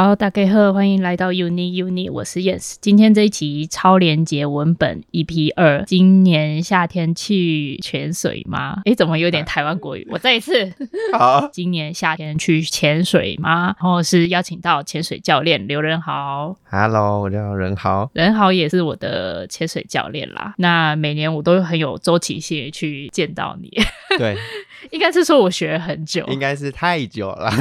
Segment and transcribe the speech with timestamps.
[0.00, 2.76] 好，大家好，欢迎来到 Uni Uni，我是 Yes。
[2.80, 8.80] 今天这一期超连结文本 EP 二，今年夏天去潜水吗？
[8.84, 10.06] 诶，怎么有点台湾国语？
[10.08, 10.72] 我再一次，
[11.18, 13.74] 好， 今年夏天去潜水吗？
[13.80, 16.54] 然后是邀请到潜水教练刘仁豪。
[16.70, 20.54] Hello，我叫仁豪，仁豪也是我的潜水教练啦。
[20.58, 23.68] 那每年我都很有周期性去见到你。
[24.16, 24.36] 对，
[24.90, 27.52] 应该是说我学了很久，应该是太久了，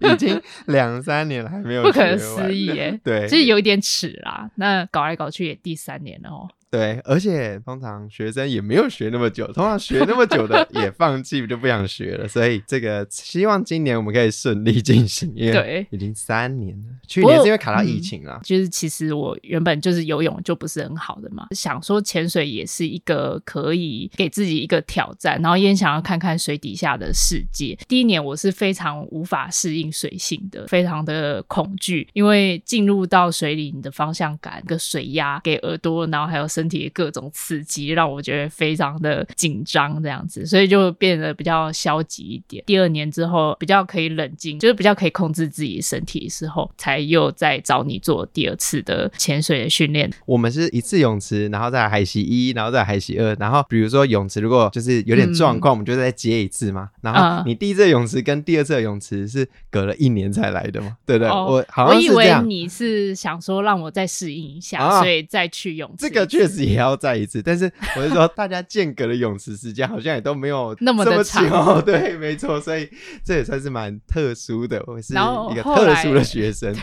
[0.00, 1.82] 已经两三年了还没有。
[1.82, 4.48] 不可思议耶， 对，就是有一点迟啦。
[4.56, 6.48] 那搞来搞去也第三年了哦。
[6.74, 12.26] 对，而且通常学生也没有学那么久，通常学那么久的也放弃，就不想学了。
[12.26, 16.88] 所以这个希望今年我们可以顺利进行，因为已经三年了。
[17.06, 18.32] 去年是因为卡到疫情了。
[18.32, 27.78] 嗯，就是其实我原本就是游泳就不是很好的嘛，想说潜水也是一个可以给自己一个挑战，然后也想要看看水底下的世界。
[27.86, 36.63] 第一年我是非常无法适应水性的，非常的恐惧，因为进入到水里，你的方向感、跟水压给耳朵，然后还有身。
[36.64, 42.64] 身体各种刺激让我觉得非常的紧张，这样子，所以就变得比较消极一点。
[42.66, 50.10] 第二年之后比较可以冷静，就是比较可以控制自己身体的时候，才又再找你做第二次的潜水的训练。
[50.24, 56.88] 我们是一次泳池，然后再海西一，然后再海西二，然后比如说泳池如果就是有点状况，嗯、我们就再接一次嘛。
[57.02, 60.96] 然后你第一次泳池跟第二次的泳池是隔了一年才来的嘛？
[61.04, 61.28] 对不对？
[61.28, 61.84] 哦、我。
[61.84, 65.96] 我以为你是想说让我再适应一下，啊、所以再去泳池。
[65.98, 66.64] 这个确实。
[66.64, 71.44] 也要再一次，但是我是说，大家间隔的泳池时间好像也都没有 那么的长。
[71.84, 72.88] 对，没错，所以
[73.24, 76.74] 这也算是蛮特殊的，我是一个特殊的学生。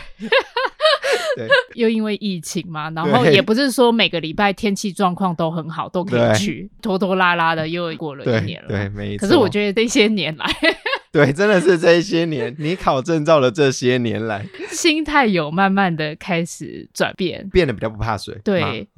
[1.34, 8.68] 对，又因为疫情嘛，然后也不是说每个礼拜天气状况都很好，都可以去，拖拖拉拉的又过了一年了。
[8.68, 9.26] 对，没错。
[9.26, 10.46] 可是我觉得这些年来。
[11.22, 18.34] 对，真的是这一些年，你考证照的这些年来， 心态有慢慢的开始转变，变得比较不怕水。
[18.42, 18.88] 对，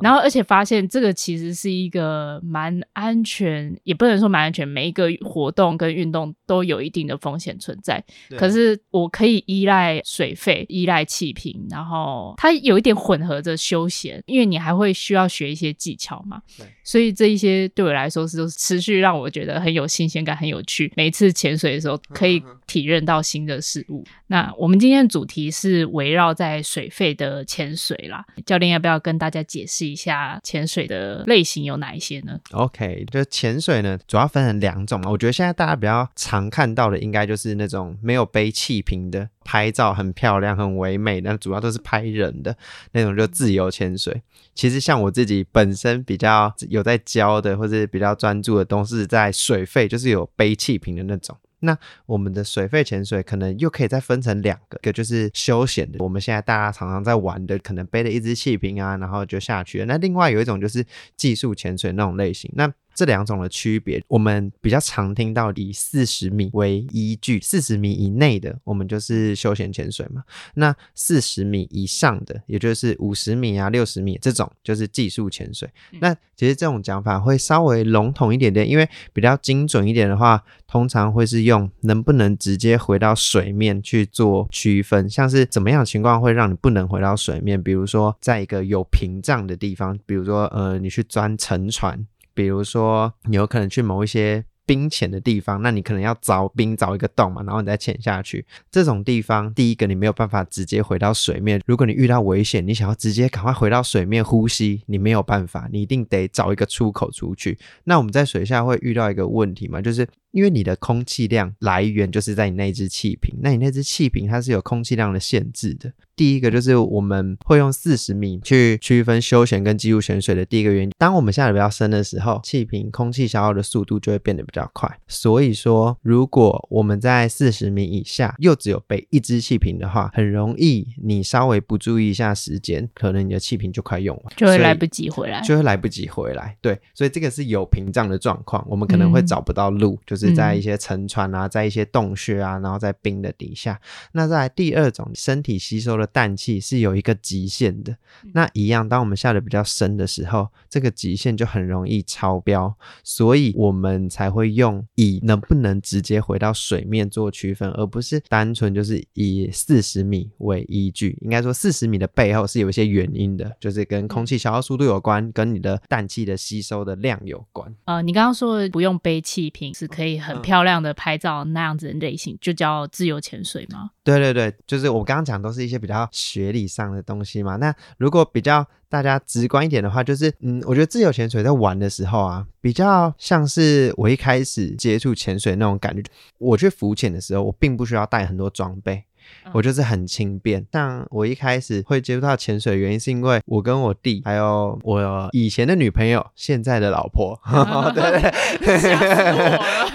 [0.00, 8.02] 然后而且发现这个其实是一个蛮安全，也不能说蛮安全，每一个活动跟运动都有一定的风险存在。
[8.38, 16.40] 可是我可以依赖水费，依赖气瓶，然后它有一点混合着休闲，因为你还会需要学一些技巧嘛。
[16.56, 20.90] 对，所以这一些对我来说是持续让我觉得很有新鲜感，很有趣。
[20.96, 21.49] 每一次潜。
[21.50, 24.04] 潜水的时候可以体认到新的事物。
[24.28, 28.24] 那我们今天的主题是围绕在水肺的潜水啦。
[28.46, 35.10] 教练要不要跟大家解释一下潜水的类型有哪一些呢？OK，就潜水呢，主要分成两种嘛。
[35.10, 42.56] 我觉得现在大家比较常看到的，应该就是那种没有背气瓶的，拍照很漂亮、很唯美，但主要都是拍人的
[42.92, 44.22] 那种，就自由潜水。
[44.54, 51.36] 其实像我自己本身比较有在教的，或者比较专注的，都是在水肺，就是有背气瓶的那种。
[51.62, 59.84] 那我们的水肺潜水可能又可以再分成两个，一个就是休闲的，我们现在大家常常在玩的，可能背了一支气瓶啊，然后就下去了。
[59.84, 60.84] 那另外有一种就是
[61.16, 62.50] 技术潜水那种类型。
[62.54, 70.22] 那这两种的区别，我们比较常听到以四十米为依据，四十米以内的我们就是休闲潜水嘛。
[70.52, 75.66] 那四十米以上的，也就是五十米啊、六十米这种，就是技术潜水。
[75.92, 92.06] 嗯、那其实这种讲法会稍微笼统一点点，因为比较精准一点的话，通常会是用能不能直接回到水面去做区分，像是怎么样的情况会让你不能回到水面，比如说在一个有屏障的地方，比如说呃，你去钻沉船。
[92.34, 98.46] 比如说，你有可能去某一些冰潜的地方，那你可能要凿冰凿一个洞嘛，然后你再潜下去。
[98.70, 101.60] 这种地方，第一个你没有办法直接回到水面。
[101.66, 107.58] 如果你遇到危险，你想要直接赶快回到水面呼吸，你没有办法，你一定得找一个出口出去。
[107.84, 110.06] 那我们在水下会遇到一个问题嘛，就是。
[110.32, 115.92] 因为你的空气量来源就是在你那只气瓶，那你那只气瓶它是有空气量的限制的。
[116.16, 124.98] 第一个就是我们会用四十米去区分休闲跟技术潜水的第一个原因，当我们下得比较深的时候，气瓶空气消耗的速度就会变得比较快。
[125.08, 136.54] 所以说，如果我们在四十米以下又只有背一只气瓶的话，很容易你稍微不注意一下时间，可能你的气瓶就快用完，就会来不及回来，就会来不及回来。
[136.60, 140.19] 对，所以这个是有屏障的状况，我们可能会找不到路，嗯、就是。
[140.26, 143.80] 是在一些沉船啊，在一些洞穴啊，然后在冰的底下。
[144.12, 147.96] 那在第二种，身体吸收的氮气是有一个极限的。
[148.34, 161.18] 那一样，当我们下的比较深的时候，这个极限就很容易超标，所以我们才会用以能不能直接回到水面做区分，而不是单纯就是以四十米为依据。
[161.22, 167.74] 应该说，四十米的背后是有一些原因的，就是跟空气消耗速度有关，跟你的氮气的吸收的量有关。
[167.86, 170.09] 呃，你刚刚说的不用背气瓶是可以。
[170.10, 173.90] 以很漂亮的拍照那样子的类型，嗯、就叫自由潜水吗？
[174.02, 177.56] 对对对，就是我刚刚讲都是一些比较学理上的东西嘛。
[177.56, 186.02] 那如果比较大家直观一点的话，就是嗯，我觉得自由潜水在玩的时候啊，比较像是我一开始接触潜水那种感觉。
[186.38, 189.04] 我去浮潜的时候，我并不需要带很多装备。
[189.52, 197.40] 我就是很轻便，但我一开始会接触到潜水原因，是因为我跟我弟，还有我以前的女朋友，现在的老婆，
[197.94, 198.10] 对。
[198.60, 198.90] 对对，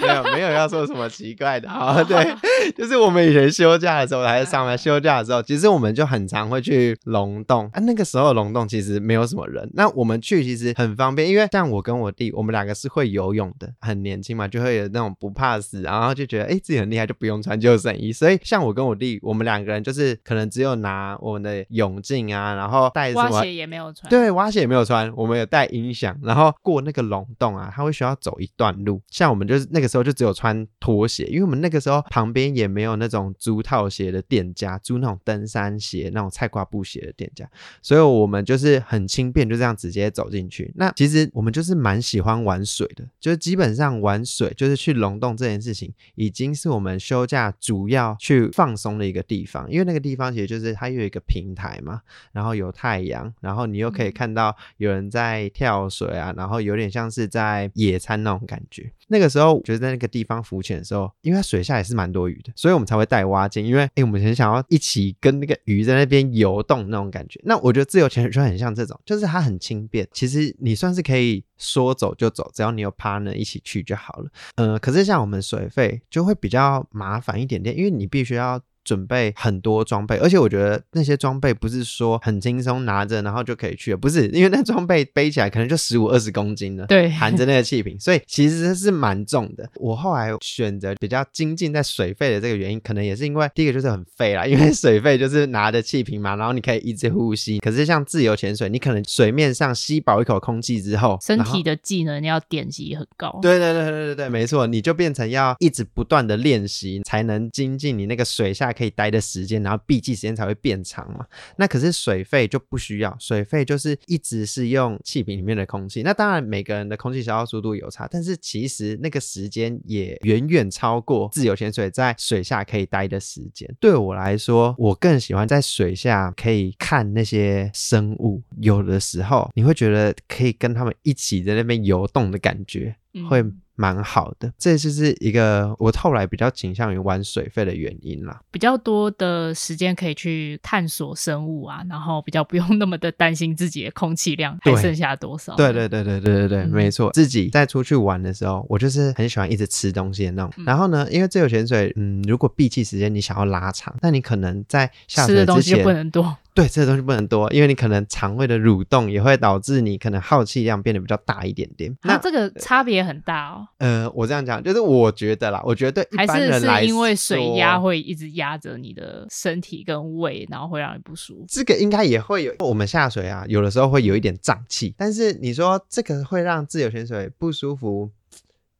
[0.00, 2.34] 没有没有要说什么奇怪的啊，对，
[2.76, 7.68] 就是我们以前休假的时候，还是上班休假的时候，其实我们就很常会去龙洞。
[7.72, 25.12] 啊，那个时候的龙洞其实没有什么人，那我们去其实很方便，因为像我跟我弟，我们两个是会游泳的，很年轻嘛，就会有那种不怕死，然后就觉得哎自己很厉害，就不用穿救生衣，所以像我跟我弟，我们两个人就是可能只有拿我们的泳镜啊，然后带什么蛙鞋也没有穿，对，蛙鞋也没有穿。
[25.16, 29.00] 我们有带音响，然后过那个龙洞啊，他会需要走一段路。
[29.10, 37.48] 像我们就是那个时候就只有穿拖鞋，因为我们那个时候旁边也没有那种租套鞋的店家，租那种登山鞋、那种菜瓜布鞋的店家，
[37.82, 40.72] 所以我们就是很轻便，就这样直接走进去。
[40.76, 52.00] 那其实我们就是蛮喜欢玩水的，就是基本上玩水就是去龙洞这件事情，已经是我们休假主要去放松的一个地方，因为那个地方其实就是它有一个平台嘛，
[52.32, 58.92] 然后有太阳，然后你又可以看到有人在跳水啊，然后有点像是在野餐那种感觉。
[59.08, 67.40] 那个时候，我觉得在那个地方浮潜的时候，因为它水下也是蛮多鱼的，所以我们才会带蛙镜，因为诶我们很想要一起跟那个鱼在那边游动那种感觉。
[67.44, 74.30] 那我觉得自由潜水就很像这种，就是它很轻便，其实你算是可以说走就走，只要你有 partner 一起去就好了。
[74.56, 78.60] 呃，可是像我们水费就会比较麻烦一点点，因为你必须要。
[78.86, 89.68] 准备很多装备，而且我觉得那些装备不是说很轻松拿着然后就可以去，不是，因为那装备背起来可能就十五二十公斤了，对，含着那个气瓶，所以其实是蛮重的。
[89.74, 97.58] 我后来选择比较精进在水肺的这个原因，可能也是因为第一个就是很费啦， 因为水肺就是拿着气瓶嘛，然后你可以一直呼吸。
[97.58, 103.36] 可是像自由潜水，你可能水面上吸饱一口空气之后，身体的技能要点击很高。
[103.42, 108.72] 对对对对对对，没错，你就变成要一直不断的练习，才能精进你那个水下。
[108.76, 111.24] 可以待的时间，然后闭气时间才会变长嘛。
[111.56, 116.02] 那可是水肺就不需要，水肺就是一直是用气瓶里面的空气。
[116.02, 123.68] 那当然每个人的空气消耗速度有差，但是其实那个时间也远远超过自由潜水在水下可以待的时间。
[123.80, 132.96] 对我来说，我更喜欢在水下可以看那些生物，有的时候你会觉得可以跟他们一起在那边游动的感觉，
[133.30, 133.44] 会。
[133.76, 138.40] 蛮好的，这就是一个我后来比较倾向于玩水费的原因啦。
[138.50, 145.54] 比较多的时间可以去探索生物啊，然后比较不用那么的担心自己的空气量还剩下多少。
[145.56, 147.10] 对对对对对对对，嗯、没错。
[147.12, 150.52] 自己在出去玩的时候，我就是很喜欢一直吃东西的那种。
[150.56, 156.36] 嗯、然后呢，因为自由潜水，嗯，如果闭气时间你想要拉长，那你可能在下水之前，吃的东西不能多。
[156.56, 161.94] 对，这个东西不能多，因为你可能肠胃的蠕动也会导致你可能耗气量变得比较大一点点。
[162.02, 163.68] 那这个差别很大哦。
[163.76, 171.44] 呃，我这样讲，就是我觉得啦，我觉得对一般人来说，还是是因为水压会一直压着你的身体跟胃，然后会让你不舒服。
[171.46, 178.10] 这个应该也会有，我们下水啊，有的时候会有一点胀气，但是你说这个会让自由潜水不舒服？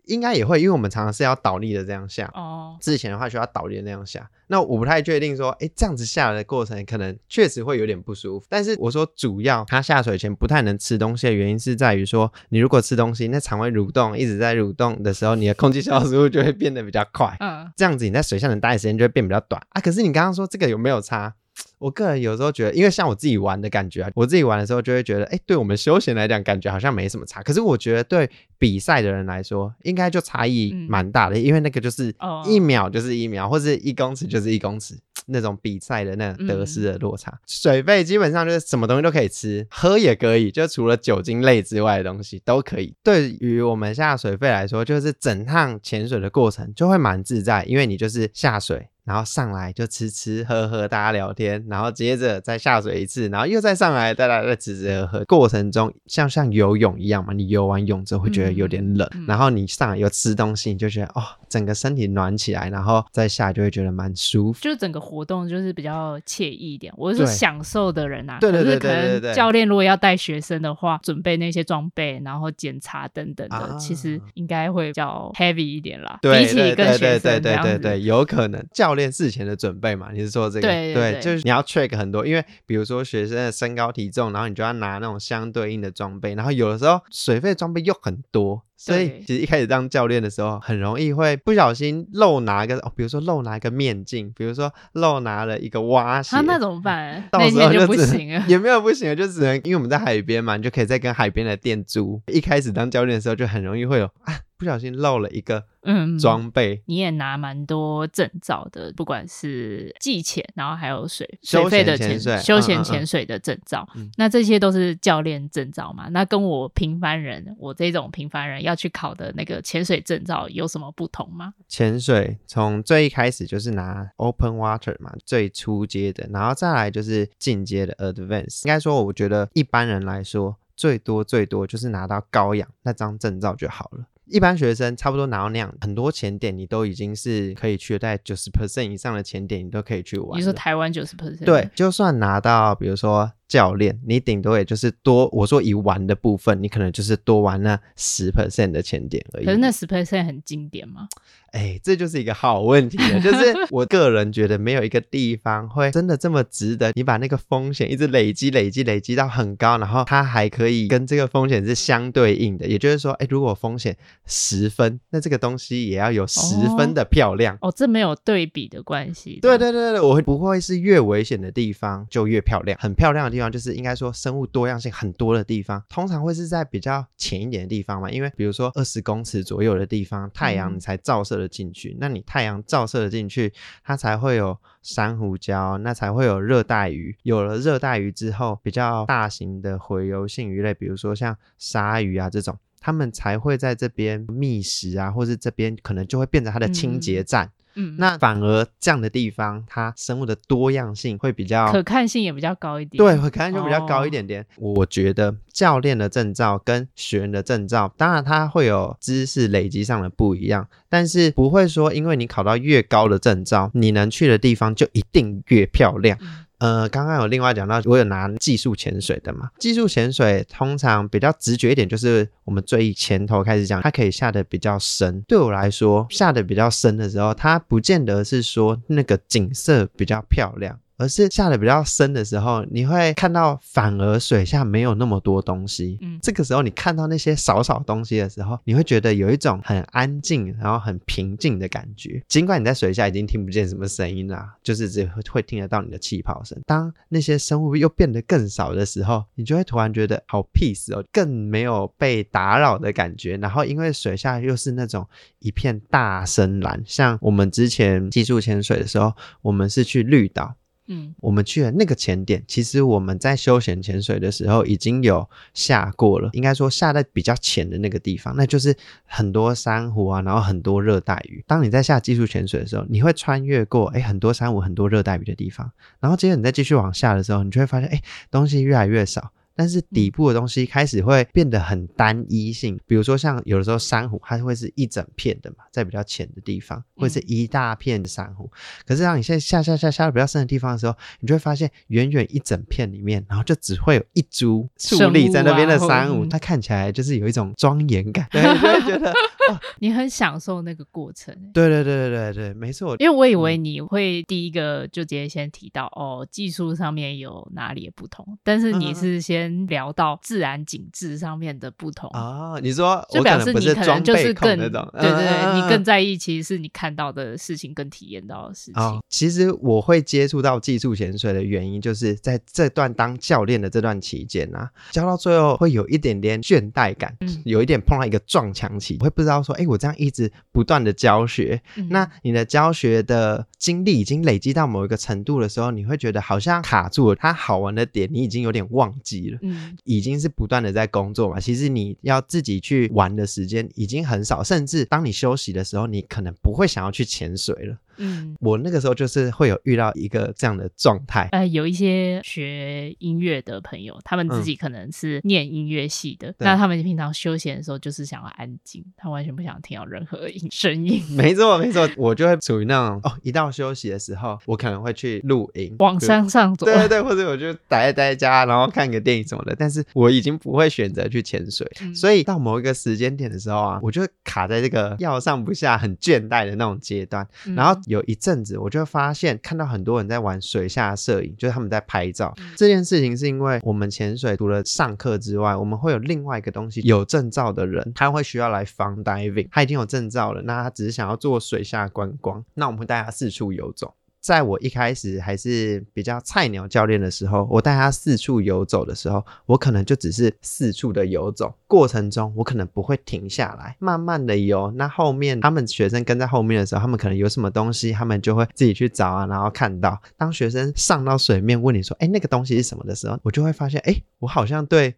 [0.06, 2.30] 应该也会，因为我们常常是要倒立的这样下。
[2.34, 2.76] 哦。
[2.80, 8.46] 之前的话需要倒立的那样下，那我不太确定说，哎，这样子下来的过程可能确实会有点不舒服。
[8.48, 17.36] 但是我说主要他下水前不太能吃东西的原因是在于说，你如果吃东西，那肠胃蠕动一直在蠕动的时候，你的空气消失就会变得比较快。
[17.40, 17.70] 嗯。
[17.76, 19.80] 这样子你在水下能待的时间就会变比较短啊。
[19.80, 21.34] 可是你刚刚说这个有没有差？
[21.78, 27.42] 我个人有时候觉得，因为像我自己玩的感觉啊，我自己玩的时候就会觉得，哎，对我们休闲来讲，感觉好像没什么差。
[27.42, 32.14] 可是我觉得对比赛的人来说，应该就差异蛮大的，嗯、因为那个就是
[32.46, 37.30] 一秒就是一秒，哦、或者一公尺就是一公尺那种比赛的那种得失的落差。
[37.30, 42.94] 嗯、水费基本上就是什么东西都可以吃，喝也可以，就除了酒精类之外的东西都可以。
[43.02, 48.88] 对于我们下水费来说，就是整趟潜水的过程就会蛮自在，因为你就是下水。
[49.06, 55.24] 然后上来就吃吃喝喝，大家聊天，然后接着再下水一次，然后又再上来，大家再吃吃喝喝。
[55.24, 64.58] 过程中像像游泳一样嘛，你游完泳之后会觉得有点冷，嗯、然后你上来又吃东西，你就觉得哦，整个身体暖起来，然后再下就会觉得蛮舒服。
[64.60, 66.92] 就整个活动就是比较惬意一点。
[66.96, 76.18] 我是享受的人啊，对对对对对，可能教练如果要带学生的话，准备那些装备，然后检查等等的，啊、其实应该会比较 heavy 一点啦。
[76.20, 79.76] 对比起跟学生对对对对对对，有可能教练事前的准。
[79.78, 80.66] 备嘛，你是说这个？
[80.66, 97.26] 对，对，对，对，就是你要 check 很多，因为比如说学生的身高体重，然后你就要拿那种相对应的装备，然后有的时候水费装备又很多，所以其实一开始当教练的时候，很容易会不小心漏拿一个哦，比如说漏拿一个面镜，比如说漏拿了一个蛙鞋，啊、那怎么办？
[97.30, 102.20] 到时候就，就不行了，也没有不行，就只能因为我们在海边嘛，你就可以再跟海边的店租。
[102.26, 104.34] 一开始当教练的时候，就很容易会有啊。
[104.58, 116.08] 不小心漏了一个嗯装备，你也拿蛮多证照的，不管是技潜，然后还有水水费的潜水、休闲潜水的证照，嗯嗯嗯，那这些都是教练证照嘛？
[116.08, 121.54] 那跟我平凡人，我这种平凡人要去考的那个潜水证照有什么不同吗？
[121.68, 128.64] 潜水从最一开始就是拿 Open Water 嘛，最初阶的，然后再来就是进阶的 Advanced。
[128.64, 134.06] 应该说，我觉得一般人来说，最多最多就是拿到高氧那张证照就好了。
[134.26, 140.38] 一般学生差不多拿到那样，很多钱点你都已经是可以去的，大概九十 percent 以上的钱点你都可以去玩。
[140.38, 141.44] 你说台湾九十 percent？
[141.44, 143.32] 对，就算拿到，比如说。
[143.48, 149.44] 教练，你顶多也就是多，我说以玩的部分，你可能就是多玩那十 percent 的钱点而已。
[149.44, 151.08] 可是那十 percent 很经典吗？
[151.52, 153.18] 哎、欸，这就是一个好问题了。
[153.22, 162.66] 就是我个人觉得没有一个地方会真的这么值得，你把那个风险一直累积、累积、累积到很高，然后它还可以跟这个风险是相对应的。
[162.66, 167.54] 也就是说，哎、欸，如果风险十分，那这个东西也要有十分的漂亮。
[167.62, 169.38] 哦，哦，这没有对比的关系。
[169.40, 172.78] 对对对对，我会不会是越危险的地方就越漂亮？
[172.78, 173.35] 很漂亮的地方。
[173.36, 183.52] 地方就是应该说生物多样性很多的地方，通常会是在比较浅一点的地方嘛，因为比如说二十公尺左右的地方，太阳才照射的进去，嗯、那你太阳照射的进去，
[183.84, 197.46] 它才会有珊瑚礁，那才会有热带鱼，有了热带鱼之后，比较大型的洄游性鱼类，比如说像鲨鱼啊这种，它们才会在这边觅食啊，或是这边可能就会变成它的清洁站。
[197.46, 202.96] 嗯嗯，那反而这样的地方，它生物的多样性会比较可看性也比较高一点。
[202.98, 204.42] 对，可看性比较高一点点。
[204.56, 204.72] 哦。
[204.76, 216.18] 我觉得教练的证照跟学员的证照，当然它会有知识累积上的不一样，但是不会说因为你考到越高的证照，你能去的地方就一定越漂亮。
[216.20, 219.50] 嗯呃，刚刚有另外讲到，我有拿技术潜水的嘛？
[219.58, 225.20] 技术潜水通常比较直觉一点，就是我们最前头开始讲，它可以下的比较深。
[225.28, 230.78] 对我来说，下的比较深的时候，它不见得是说那个景色比较漂亮。
[230.96, 235.98] 而是下的比较深的时候，你会看到反而水下没有那么多东西。
[236.00, 242.22] 嗯，这个时候你看到那些少少东西的时候，你会觉得有一种很安静，然后很平静的感觉。
[242.28, 246.58] 尽管你在水下已经听不见什么声音啦，就是只会会听得到你的气泡声。
[246.66, 253.36] 当那些生物又变得更少的时候，你就会突然觉得好 peace 哦，更没有被打扰的感觉。
[253.36, 255.06] 然后因为水下又是那种
[255.40, 259.12] 一片大深蓝，像我们之前技术潜水的时候，
[259.42, 260.54] 我们是去绿岛。
[260.88, 271.42] 嗯，我们去了那个潜点，其实我们在休闲潜水的时候已经有下过了，应该说下在比较浅的那个地方，那就是很多珊瑚啊，然后很多热带鱼。
[271.46, 278.00] 当你在下技术潜水的时候，你会穿越过哎很多珊瑚、很多热带鱼的地方，然后接着你再继续往下的时候，你就会发现哎
[278.30, 279.32] 东西越来越少。
[279.56, 288.44] 但是底部的东西开始会变得很单一性，比如说像有的时候珊瑚，它会是一整片的嘛，在比较浅的地方，会是一大片的珊瑚。
[288.44, 288.84] 嗯。
[288.86, 299.10] 可是当你现在下下下下到比较深的地方的时候，你就会发现远远一整片里面，然后就只会有一株 矗立在那边的珊瑚，它看起来就是有一种庄严感， 对，就会觉得。
[299.48, 302.96] 哦、 你很享受那个过程，对对对对对对，没错。
[302.98, 312.60] 因为我以为你会第一个就直接先提到、嗯、哦，技术上面有哪里的不同，但是你是先聊到自然景致上面的不同啊、哦。
[312.60, 319.00] 你说，就表示你可能就是更对对对、嗯，你更在意其实是你看到的事情跟体验到的事情、哦。
[319.08, 329.36] 其实我会接触到技术潜水的原因，就是在这段当教练的这段期间啊，教到最后会有一点点倦怠感，嗯、有一点碰到一个撞墙期，我会不知道。
[329.46, 337.16] 说，哎，我这样一直不断的教学，嗯，那你的教学的经历已经累积到某一个程度的时候，你会觉得好像卡住了。
[337.16, 339.38] 它好玩的点，你已经有点忘记了。
[339.42, 341.40] 嗯，已经是不断的在工作嘛。
[341.40, 347.76] 其实你要自己去玩的时间已经很少，甚至当你休息的时候，你可能不会想要去潜水了。
[347.98, 351.28] 嗯，我那个时候就是会有遇到一个这样的状态。
[351.32, 361.02] 呃，有一些学音乐的朋友，他们自己可能是念音乐系的，嗯，那他们平常休闲的时候就是想要安静，他完全不想听到任何音声音。
[361.16, 366.66] 没错，没错，我就会属于那种哦，一到休息的时候，我可能会去露营，往山上走。
[366.66, 369.54] 对对对，或者我就待待在家，然后看个电影什么的。
[369.58, 377.80] 但是我已经不会选择去潜水，嗯，所以到某一个时间点的时候啊，我就卡在这个要上不下、很倦怠的那种阶段，嗯，然后。
[377.86, 382.34] 有一阵子，我就发现看到很多人在玩水下摄影，就是他们在拍照。
[382.38, 393.94] 嗯、这件事情是因为我们潜水除了上课之外，我们会有另外一个东西，有证照的人他会需要来 fun diving，他已经有证照了，那他只是想要做水下观光，那我们会带他四处游走。
[394.26, 404.68] 在我一开始还是比较菜鸟教练的时候，我带他四处游走的时候，我可能就只是四处的游走，过程中我可能不会停下来，慢慢的游。
[404.72, 409.96] 那后面他们学生跟在后面的时候，他们可能有什么东西，他们就会自己去找啊，然后看到。
[410.16, 414.96] 当学生上到水面问你说：“哎，那个东西是什么？”的时候，我就会发现，哎，我好像对。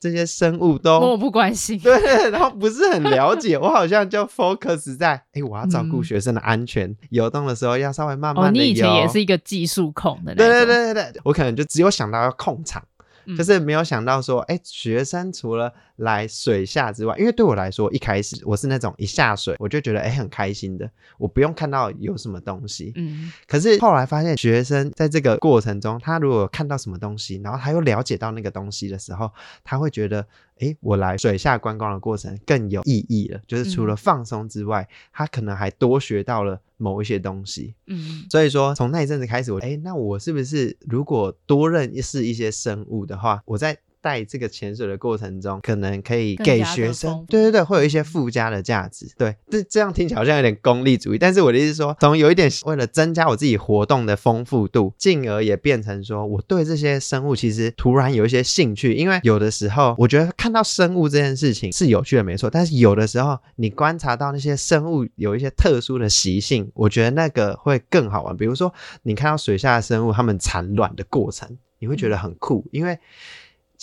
[0.00, 8.62] 这些生物都漠不关心， 对，然后不是很了解，我好像就 focus 在，哎，我要照顾学生的安全，嗯、游动的时候要稍微慢慢的游。
[8.62, 12.82] 哦，你以前也是一个技术控的，对对对对对，我可能就只有想到要控场。
[13.38, 22.92] 就是没有想到说，哎、欸，学生除了来水下之外，因为对我来说，一开始我是那种一下水我就觉得哎、欸、很开心的，我不用看到有什么东西。
[22.96, 23.32] 嗯。
[23.46, 29.30] 可是后来发现，学生在这个过程中，他如果看到什么东西，然后他又了解到那个东西的时候，
[29.62, 30.20] 他会觉得，
[30.58, 33.40] 哎、欸，我来水下观光的过程更有意义了。
[33.46, 36.60] 就是除了放松之外，他可能还多学到了。
[36.76, 49.10] 某一些东西，嗯，所以说从那一阵子开始，我哎，那我是不是如果多认识一些生物的话，我在带这个潜水的过程中，可能可以给学生，对对对，会有一些附加的价值。
[49.16, 58.92] 对，这这样听起来好像有点功利主义，但是我的意思是说，从有一点为了增加我自己活动的丰富度，进而也变成说我对这些生物其实突然有一些兴趣。
[58.92, 62.50] 因为有的时候，我觉得看到生物这件事情是有趣的，没错。
[62.50, 68.36] 但是有的时候，你观察到那些生物有一些特殊的习性，我觉得那个会更好玩。
[68.36, 68.70] 比如说，
[69.04, 72.98] 你看到水下的生物，它们产卵的过程，你会觉得很酷，因为。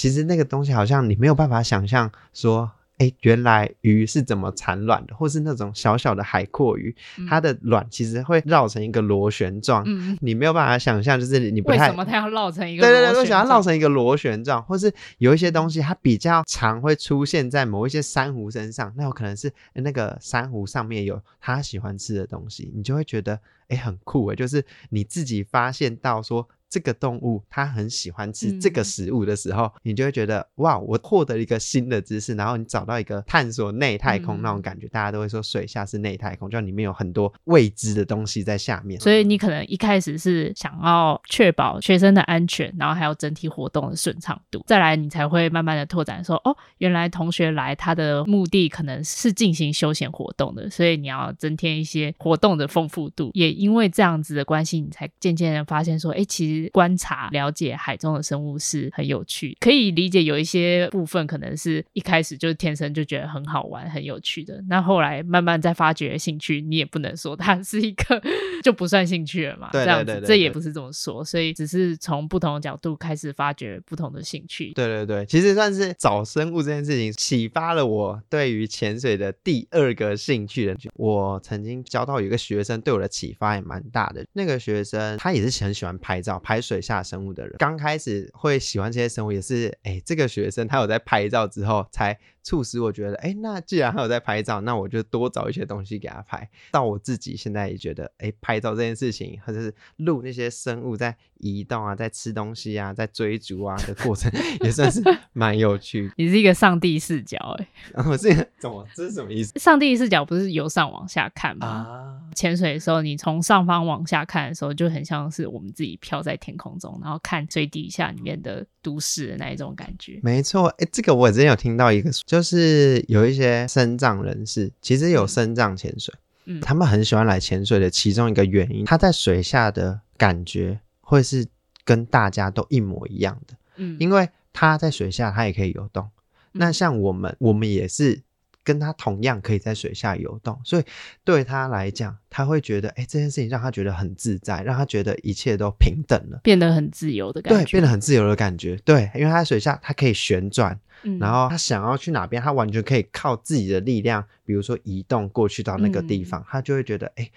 [0.01, 13.13] 其实那个东西好像你没有办法想象，说，哎，原来鱼是怎么产卵的，或是那种小小的海阔鱼，嗯、它的卵其实会绕成一个螺旋状，嗯、你没有办法想象，就是你不太为什么它要绕成一个螺旋状？
[13.13, 26.50] 对对对，我想要绕成一个螺旋状，或是有一些东西它比较常会出现在某一些珊瑚身上，那有可能是那个珊瑚上面有它喜欢吃的东西，你就会觉得哎很酷哎，就是你自己发现到说。
[26.72, 34.88] 这个动物它很喜欢吃这个食物的时候，嗯、你就会觉得哇，我获得一个新的知识，然后你找到一个探索内太空那种感觉。
[34.88, 38.98] 嗯、大家都会说水下是内太空，就里面有很多未知的东西在下面。
[39.01, 53.29] 所以你可能一开始是想要确保学生的安全，然后还有整体活动的顺畅度，再来你才会慢慢的拓展说，哦，原来同学来他的目的可能是进行休闲活动的，所以你要增添一些活动的丰富度。
[53.34, 56.61] 也因为这样子的关系，你才渐渐的发现说，哎，其实。
[56.70, 68.22] 观察了解海中的生物是很有趣，可以理解有一些部分可能是一开始就是天生就觉得很好玩、很有趣的，那后来慢慢再发掘兴趣，你也不能说它是一个
[68.64, 69.70] 就不算兴趣了嘛。
[69.72, 74.74] 对对对对，这样子，这也不是这么说，所以只是从不同的角度开始发掘不同的兴趣。
[74.74, 80.76] 对对对，其实算是找生物这件事情启发了我对于潜水的第二个兴趣的。
[80.96, 84.26] 我曾经教到有一个学生，对我的启发也蛮大的。
[84.34, 92.18] 那个学生他也是很喜欢拍照、拍水下生物的人，刚开始会喜欢这些生物，也是哎，这个学生他有在拍照之后才。
[92.44, 96.50] 促使我觉得，哎，那既然他有在拍照，那我就多找一些东西给他拍。
[96.72, 106.11] 到我自己现在也觉得，哎，拍照这件事情，或者是录那些生物在移动啊，在吃东西啊，在追逐啊的过程，也算是 蛮有趣。
[106.18, 107.68] 你是一个上帝视角，哎，
[108.09, 108.87] 我是怎么？
[108.96, 109.59] 这是什么意思？
[109.59, 111.68] 上帝视角不是由上往下看吗？
[111.68, 120.20] 啊，潜水的时候，你从上方往下看的时候，就很像是我们自己飘在天空中，然后看最底下里面的都市的那一种感觉。
[120.24, 122.11] 没错，哎，这个我之前有听到一个。
[122.25, 126.13] 就是有一些深藏人士，其实有深藏潜水，
[126.46, 131.46] 嗯，他们很喜欢来潜水的其中一个原因，他在水下的感觉会是
[131.83, 136.09] 跟大家都一模一样的，嗯，因为他在水下他也可以游动，
[136.53, 138.22] 那像我们，我们也是。
[138.64, 140.84] 跟他同样可以在水下游动，所以
[141.24, 147.64] 对他来讲，他会觉得，哎，这件事情让他觉得很自在，让他觉得一切都平等了，变得很自由的感觉。
[147.64, 148.76] 对，变得很自由的感觉。
[148.86, 157.30] 对，因为他在水下，他可以旋转，嗯、然后他想要去哪边，他完全可以靠自己的力量，比如说移动过去到那个地方，嗯、他就会觉得，哎，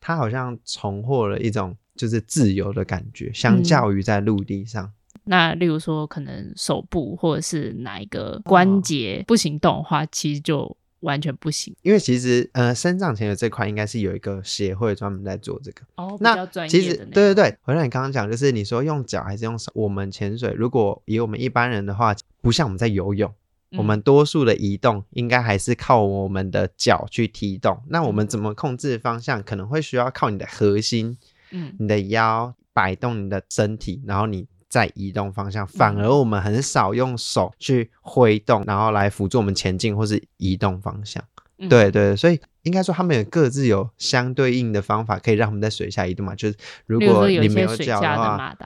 [0.00, 4.84] 他好像重获了一种就是自由的感觉，相较于在陆地上。
[4.84, 4.92] 嗯
[5.28, 11.74] 那例如说，可能手部或者是哪一个关节不行动的话，哦、其实就完全不行。
[11.82, 15.82] 因为其实呃，身障潜的这块应该是有一个协会专门在做这个。
[15.96, 19.70] 哦，那其实对对对，回到你刚刚讲，就是你说用脚还是用手？
[19.74, 23.32] 我们潜水如果以我们一般人的话，不像我们在游泳，
[23.76, 27.82] 我们多数的移动应该还是靠我们的脚去踢动。
[27.88, 29.42] 那我们怎么控制方向？
[29.42, 31.18] 可能会需要靠你的核心，
[31.50, 35.66] 嗯，你的腰摆动你的身体，然后你再移动方向。
[35.66, 41.22] 反而我们很少用手去挥动，然后来辅助我们前进或是移动方向。
[41.68, 46.34] 对对，所以应该说他们有各自有相对应的方法，可以让他们在水下移动嘛。
[46.34, 48.56] 就是如果你没有脚的话。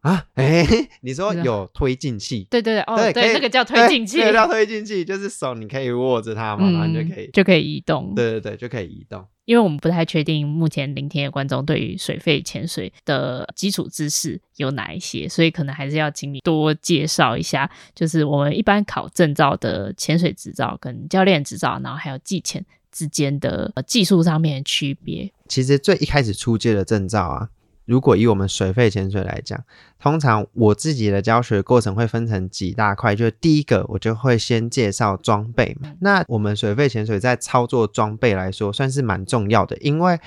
[0.00, 2.46] 啊，哎、欸， 你说有推进器？
[2.48, 8.14] 对对对，哦，对，对那个叫推进器，对，叫推进器，就是手你可以握着它嘛，嗯、然后你就可以就可以移动。
[8.14, 9.22] 对对对，就可以移动。
[9.50, 25.28] 因为我们不太确定目前聆听的观众对于水肺潜水的基础知识有哪一些，所以可能还是要请你多介绍一下，就是我们一般考证照的潜水执照跟教练执照，然后还有技潜之间的技术上面的区别。
[25.48, 27.48] 其实最一开始出街的证照啊。
[27.90, 29.64] 如果以我们水肺潜水来讲，
[29.98, 35.76] 通常我自己的教学过程会分成几大块，就第一个我就会先介绍装备。
[35.98, 40.20] 那我们水肺潜水在操作装备来说，算是蛮重要的，因为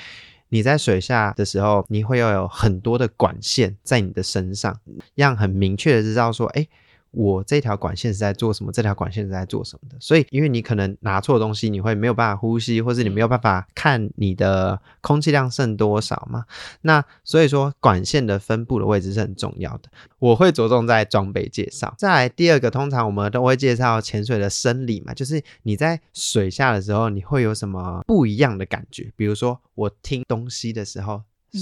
[0.50, 4.82] 你在水下的时候，你会要有很多的管线在你的身上，
[5.16, 6.68] 让很明确的知道说，哎。
[7.14, 8.72] 我这条管线是在做什么？
[8.72, 9.96] 这条管线是在做什么的？
[10.00, 16.46] 所以，因为你可能拿错东西，你会没有办法呼吸，或是你没有办法看你的空气量剩多少嘛？
[16.82, 19.90] 那所以说，管线的分布的位置是很重要的。
[20.18, 21.94] 我会着重在装备介绍。
[22.00, 29.12] 再来第二个，通常我们都会介绍潜水的生理嘛，就是你在水下的时候，你会有什么不一样的感觉？
[29.16, 31.22] 比如说，我听东西的时候，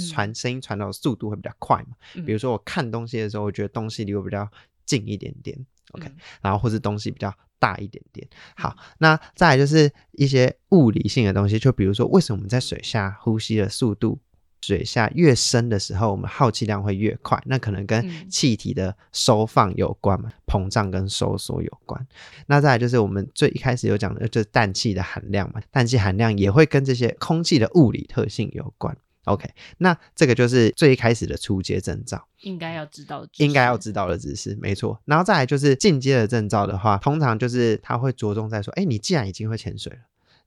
[0.09, 1.97] 传声音传导的速度会比较快嘛？
[2.25, 4.49] 比如说，我看东西的时候，我觉得东西离我比较。
[4.91, 5.57] 近一点点
[5.93, 8.27] ，OK，、嗯、然后或是东西比较大一点点。
[8.57, 14.19] 好，那再来就是一些物理性的东西，就比如说，为什么我们在水下呼吸的速度，
[14.59, 17.41] 水下越深的时候，我们耗气量会越快？
[17.45, 22.05] 那可能跟气体的收放有关嘛，膨胀跟收缩有关。
[22.47, 28.97] 那再来就是我们最一开始有讲的，就是氮气的含量嘛，氮气含量也会跟这些空气的物理特性有关。
[29.25, 34.99] OK，那这个就是最一开始的初阶证照，应该要知道，应该要知道的知识，没错。
[35.05, 39.99] 然后再来就是进阶的证照的话，通常就是他会着重在说，哎，你既然已经会潜水了，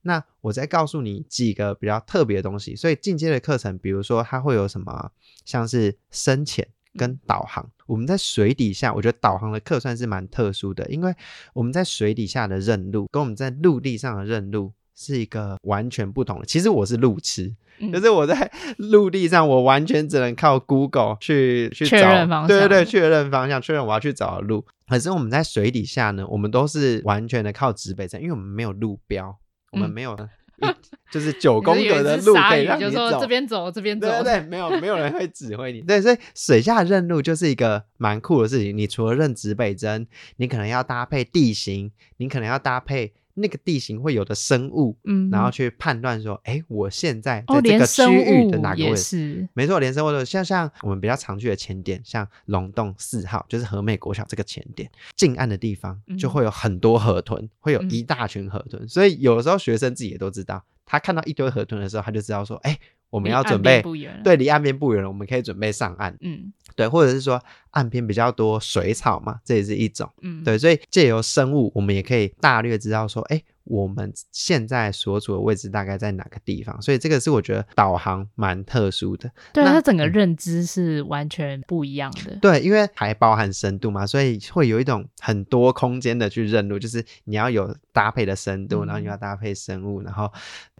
[0.02, 2.74] 那我再告诉你几个比较特别的东西。
[2.74, 5.12] 所以进阶的课程，比如说它会有什么，
[5.44, 7.70] 像是深潜跟导航。
[7.87, 11.14] 我们在水底下，我觉得导航的课算是蛮特殊的，因为
[11.52, 16.46] 我们在水底下的认路，跟我们在陆地上的认路是一个完全不同的。
[16.46, 17.54] 其实我是路痴。
[17.92, 24.64] 就是我在 陆地上，我完全只能靠 Google 去去找，对对对，确认方向，确认我要去找的路。
[24.88, 29.37] 可是我们在水底下呢，我们都是完全的靠指北针，因为我们没有路标，
[29.72, 30.16] 我们没有，
[30.62, 30.72] 嗯、
[31.11, 35.80] 就是九宫格的路可以让你走，这边走，这边走，对对对，没有没有人会指挥你。
[35.80, 38.78] 对，所以水下认路就是一个蛮酷的事情。
[38.78, 43.12] 你除了认指北针，你可能要搭配地形，你可能要搭配。
[43.34, 49.48] 那个地形会有的生物，嗯，然后去判断说，哎，我现在在这个区域的哪个位置？
[49.54, 62.78] 没错，连生物都像像我们比较常去的前点，像龙洞四号，就是和美国小这个前点，近岸的地方就会有很多河豚，会有一大群河豚，所以有的时候学生自己也都知道，他看到一堆河豚的时候，他就知道说，哎。
[63.10, 63.80] 我们要准备，
[64.24, 66.16] 对，离岸边不远了，我们可以准备上岸。
[66.20, 70.10] 嗯，对，或者是说岸边比较多水草嘛，这也是一种。
[70.20, 73.40] 嗯，对，所以借由生物，我们也可以大略知道说，哎。
[73.64, 76.81] 我们现在所处的位置大概在哪个地方？
[76.83, 79.31] 所以这个是我觉得导航蛮特殊的。
[79.53, 82.37] 对，它整个认知是完全不一样的。
[82.42, 90.31] 对，因为还包含深度嘛，所以会有一种很多空间的去认路，就是你要有搭配的深度，嗯、然后你要搭配生物，然后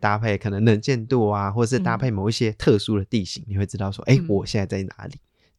[0.01, 5.14] 搭配可能能见度啊，或者是搭配某一些特殊的地形，嗯、你会知道说，哎，我现在在哪里？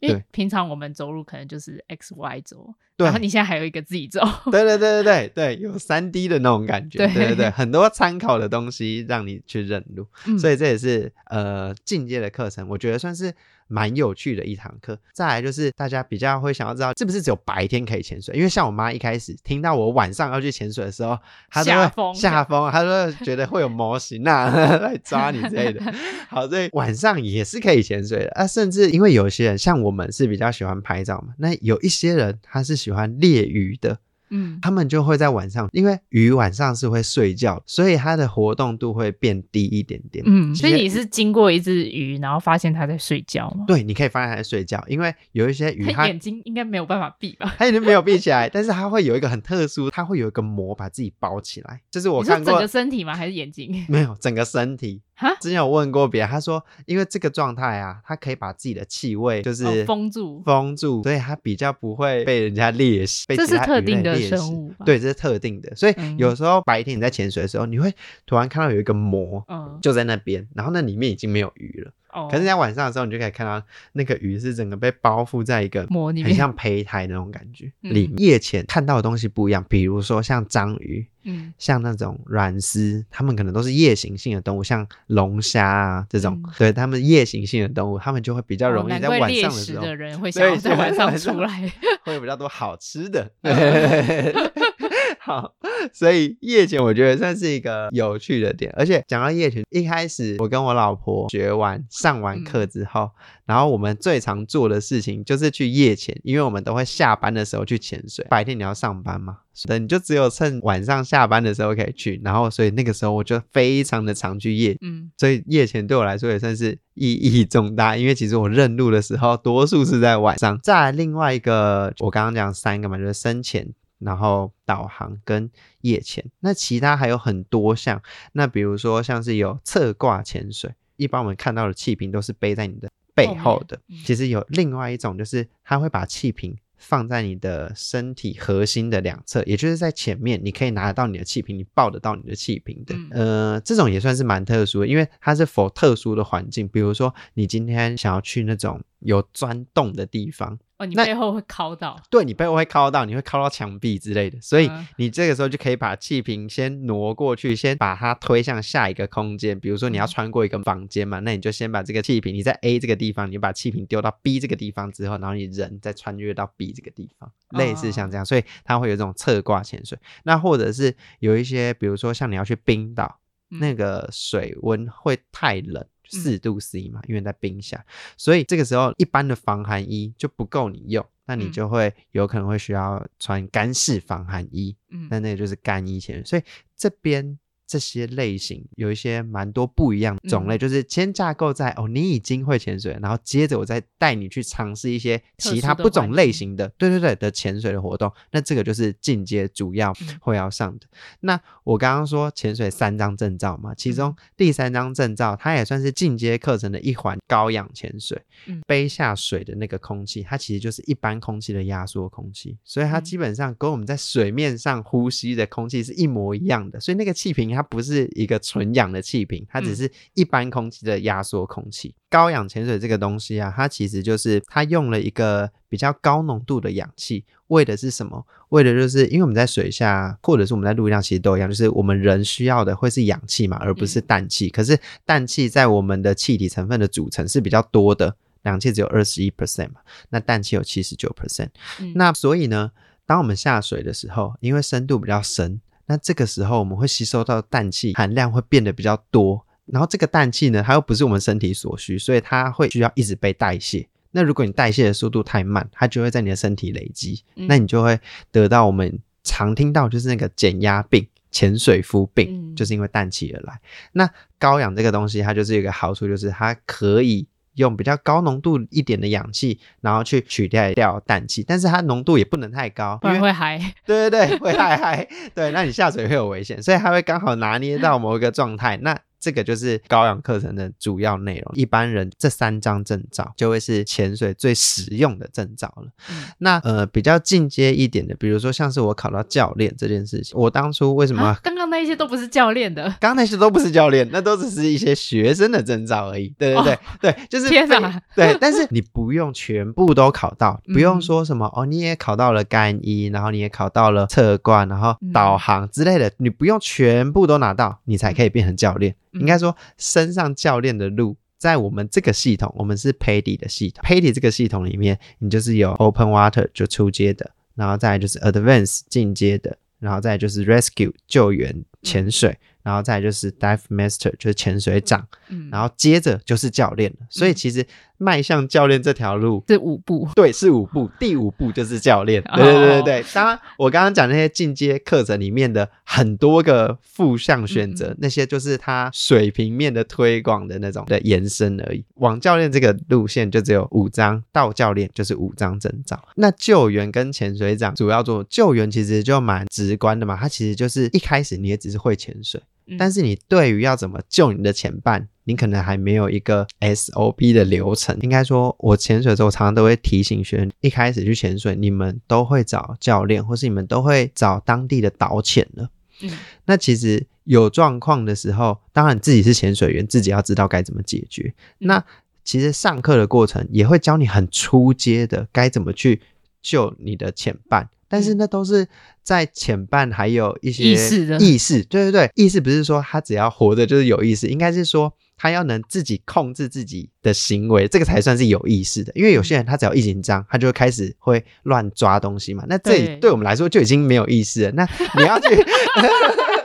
[0.07, 3.05] 因为平常我们走路可能就是 X Y 轴，对。
[3.05, 4.19] 然后你现在还有一个 Z 轴，
[4.51, 7.07] 对对对对对对，有三 D 的那种感觉，对。
[7.13, 13.33] 对对，对，很多参考的东西让你去认路，嗯、所以这也是呃进阶的课程，我觉得算是。
[13.67, 14.97] 蛮有趣的一堂课。
[15.13, 18.35] 再来就是大家比较会想要知道，是不是只有白天可以潜水？
[18.35, 21.17] 因为像我妈一开始听到我晚上要去潜水的时候，
[21.49, 24.49] 她就会吓疯，吓疯，她说觉得会有模型啊
[24.81, 25.81] 来抓你之类的。
[26.29, 28.45] 好，所以晚上也是可以潜水的啊。
[28.45, 33.99] 甚至因为有些人像我们是比较喜欢拍照嘛，那有一些人他是喜欢猎鱼的。
[34.29, 40.23] 嗯，他们就会在晚上，因为鱼晚上是会睡觉，所以它的活动度会变低一点点。
[40.27, 43.65] 嗯，所以你是经过一只鱼，然后发现它在睡觉吗？
[43.67, 47.53] 对，你可以发现它在睡觉，因为有一些鱼 它，眼睛应该没有办法闭吧？
[47.57, 51.81] 它眼睛没有闭起来， 但是它会有一个很特殊，它会有一个膜把自己包起来。
[51.91, 53.15] 就是我看过整个身体吗？
[53.15, 53.71] 还是眼睛？
[53.87, 55.01] 没有，整个身体。
[55.15, 63.25] 哈，之前有问过别人，他说因为这个状态啊，他可以把自己的气味就是封住，封住，所以他比较不会被人家猎食。
[63.27, 65.73] 这是特定的生物，对，这是特定的。
[65.75, 67.93] 所以有时候白天你在潜水的时候，你会
[68.25, 71.91] 突然看到有一个膜，嗯，就在那边，然后那里面已经没有鱼了。
[72.29, 73.61] 可是，在晚上的时候，你就可以看到
[73.93, 77.71] 那个鱼是整个被包覆在一个膜里面，很像胚胎那种感觉。
[77.81, 91.71] 里夜潜看到的东西不一样，比如说像章鱼，嗯，像那种软丝，它们可能都是夜行性的动物，像龙虾啊这种，对，它们夜行性的动物，它们就会比较容易在晚上的时候，的人会想在晚上出来，
[92.03, 93.31] 会有比较多好吃的。
[95.25, 95.55] 好，
[95.91, 103.09] 所以夜潜我觉得算是一个有趣的点，而且讲到夜潜，一开始我跟我老婆学完上完课之后，嗯、
[103.47, 120.59] 然后我们最常做的事情就是去夜潜，因为我们都会下班的时候去潜水，白天你要上班嘛，所以你就只有趁晚上下班的时候可以去，然后所以那个时候我就非常的常去夜，嗯，所以夜潜对我来说也算是意义重大，因为其实我认路的时候多数是在晚上。
[120.61, 123.73] 再来另外一个，我刚刚讲三个嘛，就是深潜。
[124.05, 125.49] 然后导航跟
[125.81, 128.01] 夜潜，那其他还有很多项，
[128.33, 150.59] 那比如说像是有侧挂潜水，一般我们看到的气瓶都是背在你的背后的，其实有另外一种，就是它会把气瓶放在你的身体核心的两侧，也就是在前面，你可以拿得到你的气瓶，你抱得到你的气瓶的，呃，这种也算是蛮特殊的，因为它是 for 特殊的环境，比如说你今天想要去那种有钻洞的地方。
[150.77, 159.57] 哦，你背后会靠到，对，你背后会靠到，你会靠到墙壁之类的，所以你这个时候就可以把气瓶先挪过去，先把它推向下一个空间。
[159.57, 169.97] 比如说你要穿过一个房间嘛，那你就先把这个气瓶，你在 A 这个地方，你把气瓶丢到 B 这个地方之后，然后你人再穿越到 B 这个地方，类似像这样，所以它会有这种侧挂潜水。
[170.23, 175.85] 那或者是有一些，比如说像你要去冰岛，那个水温会太冷。
[176.09, 177.85] 四度 C 嘛，因为在冰下，
[178.17, 186.43] 所以这个时候一般的防寒衣就不够你用，那你就会有可能会需要穿干式防寒衣，嗯，那那个就是干衣潜水，所以
[186.75, 187.37] 这边。
[187.67, 198.11] 这些类型有一些蛮多不一样的种类，嗯、就是先架构在哦，你已经会潜水，然后接着我再带你去尝试一些其他不种类型的，对对对的潜水的活动。
[198.31, 200.85] 那这个就是进阶主要会要上的。
[200.91, 208.21] 嗯、那我刚刚说潜水三张证照嘛，其中第三张证照它也算是进阶课程的一环，高氧潜水。
[208.45, 217.54] 嗯、背下水的那个空气，它其实就是一般空气的压缩空气，所以它基本上跟我们在水面上呼吸的空气是一模一样的，所以那个气瓶。
[217.55, 221.89] 它不是一个纯氧的气瓶，它只是一般空气的压缩空气。
[221.89, 228.25] 嗯、高氧潜水这个东西啊，它其实就是它用了一个比较高浓度的氧气，为的是什么？
[228.49, 234.47] 为的就是因为我们在水下，或者是我们在陆地上，其实都一样，就是我们人需要的会是氧气嘛，而不是氮气。
[234.47, 241.49] 嗯、可是氮气在我们的气体成分的组成是比较多的，氧气只有二十一 percent 嘛，那氮气有七十九 percent。
[241.79, 242.71] 嗯、那所以呢，
[243.05, 245.61] 当我们下水的时候，因为深度比较深。
[245.87, 253.87] 那这个时候我们会吸收到氮气含量会变得比较多，然后这个氮气呢，它又不是我们身体所需，所以它会需要一直被代谢。
[254.11, 257.99] 那如果你代谢的速度太慢，它就会在你的身体累积，嗯、那你就会
[258.31, 263.59] 得到我们常听到就是那个减压病、潜水夫病，嗯、就是因为氮气而来。
[263.91, 267.27] 那高氧这个东西，它就是有一个好处，就是它可以。
[267.55, 273.59] 用比较高浓度一点的氧气，然后去取代掉氮气，但是它浓度也不能太高，不然会嗨。
[273.85, 275.07] 对对对，会嗨嗨。
[275.33, 278.77] 对，那你下水会有危险，所以它会刚好拿捏到某一个状态。
[278.77, 281.51] 那这个就是高氧课程的主要内容。
[281.55, 285.87] 一般人这三张证照就会是潜水最实用的证照了。
[286.11, 291.23] 嗯、那呃，比较进阶一点的，比如说像是我考到教练这件事情，我当初为什么？
[291.23, 296.31] 啊、刚刚那些都不是教练的，刚刚那些都不是教练，那都只是一些学生的证照而已。
[296.37, 308.93] 对对对、哦、对，就是天哪，对，但是你不用全部都考到，不用说什么哦，你也考到了干衣，然后你也考到了测冠，然后导航之类的，你不用全部都拿到，你才可以变成教练。
[309.19, 313.83] 应该说，升上教练的路，在我们这个系统，我们是 pady 的系统。
[313.83, 322.37] pady 这个系统里面，你就是有 Open Water 就出街的，然后再来就是 Advanced 进阶的，然后再来就是 Rescue 救援潜水。
[322.65, 327.05] 嗯然后再就是 dive master，就是潜水长，嗯，然后接着就是教练了。
[327.11, 327.63] 所以其实
[327.99, 330.89] 迈向教练这条路是五步， 对，是五步。
[330.99, 332.23] 第五步就是教练。
[332.35, 333.05] 对对对对对。
[333.13, 341.85] 当然，我刚刚讲那些进阶课程里面的很多个负向选择，那些就是它水平面的推广的那种的延伸而已。
[341.97, 346.03] 往教练这个路线就只有五张，到教练就是五张证照。
[346.15, 350.17] 那救援跟潜水长主要做救援，其实就蛮直观的嘛。
[350.19, 352.41] 它其实就是一开始你也只是会潜水。
[352.67, 357.97] 嗯、但是你对于要怎么救你的潜伴，你可能还没有一个 SOP 的流程。
[358.01, 365.69] 应该说，我潜水的时候，我常常都会提醒学员，一开始去潜水，你们都会找教练，或是你们都会找当地的导潜的。
[366.01, 366.11] 嗯，
[366.45, 371.33] 那其实有状况的时候，当然自己是潜水员，自己要知道该怎么解决。
[371.59, 371.83] 那
[372.23, 376.01] 其实上课的过程也会教你很初阶的该怎么去
[376.41, 378.67] 救你的潜伴，但是那都是
[379.03, 388.91] 在潜伴还有一些意识的意识，对对对，意识不是说他只要活着就是有意识，应该是说他要能自己控制自己的行为，这个才算是有意识的。
[388.95, 394.51] 因为有些人他只要一紧张，他就会开始会乱抓东西嘛，那这里对我们来说就已经没有意识了。
[394.51, 394.67] 那
[394.97, 395.27] 你要去。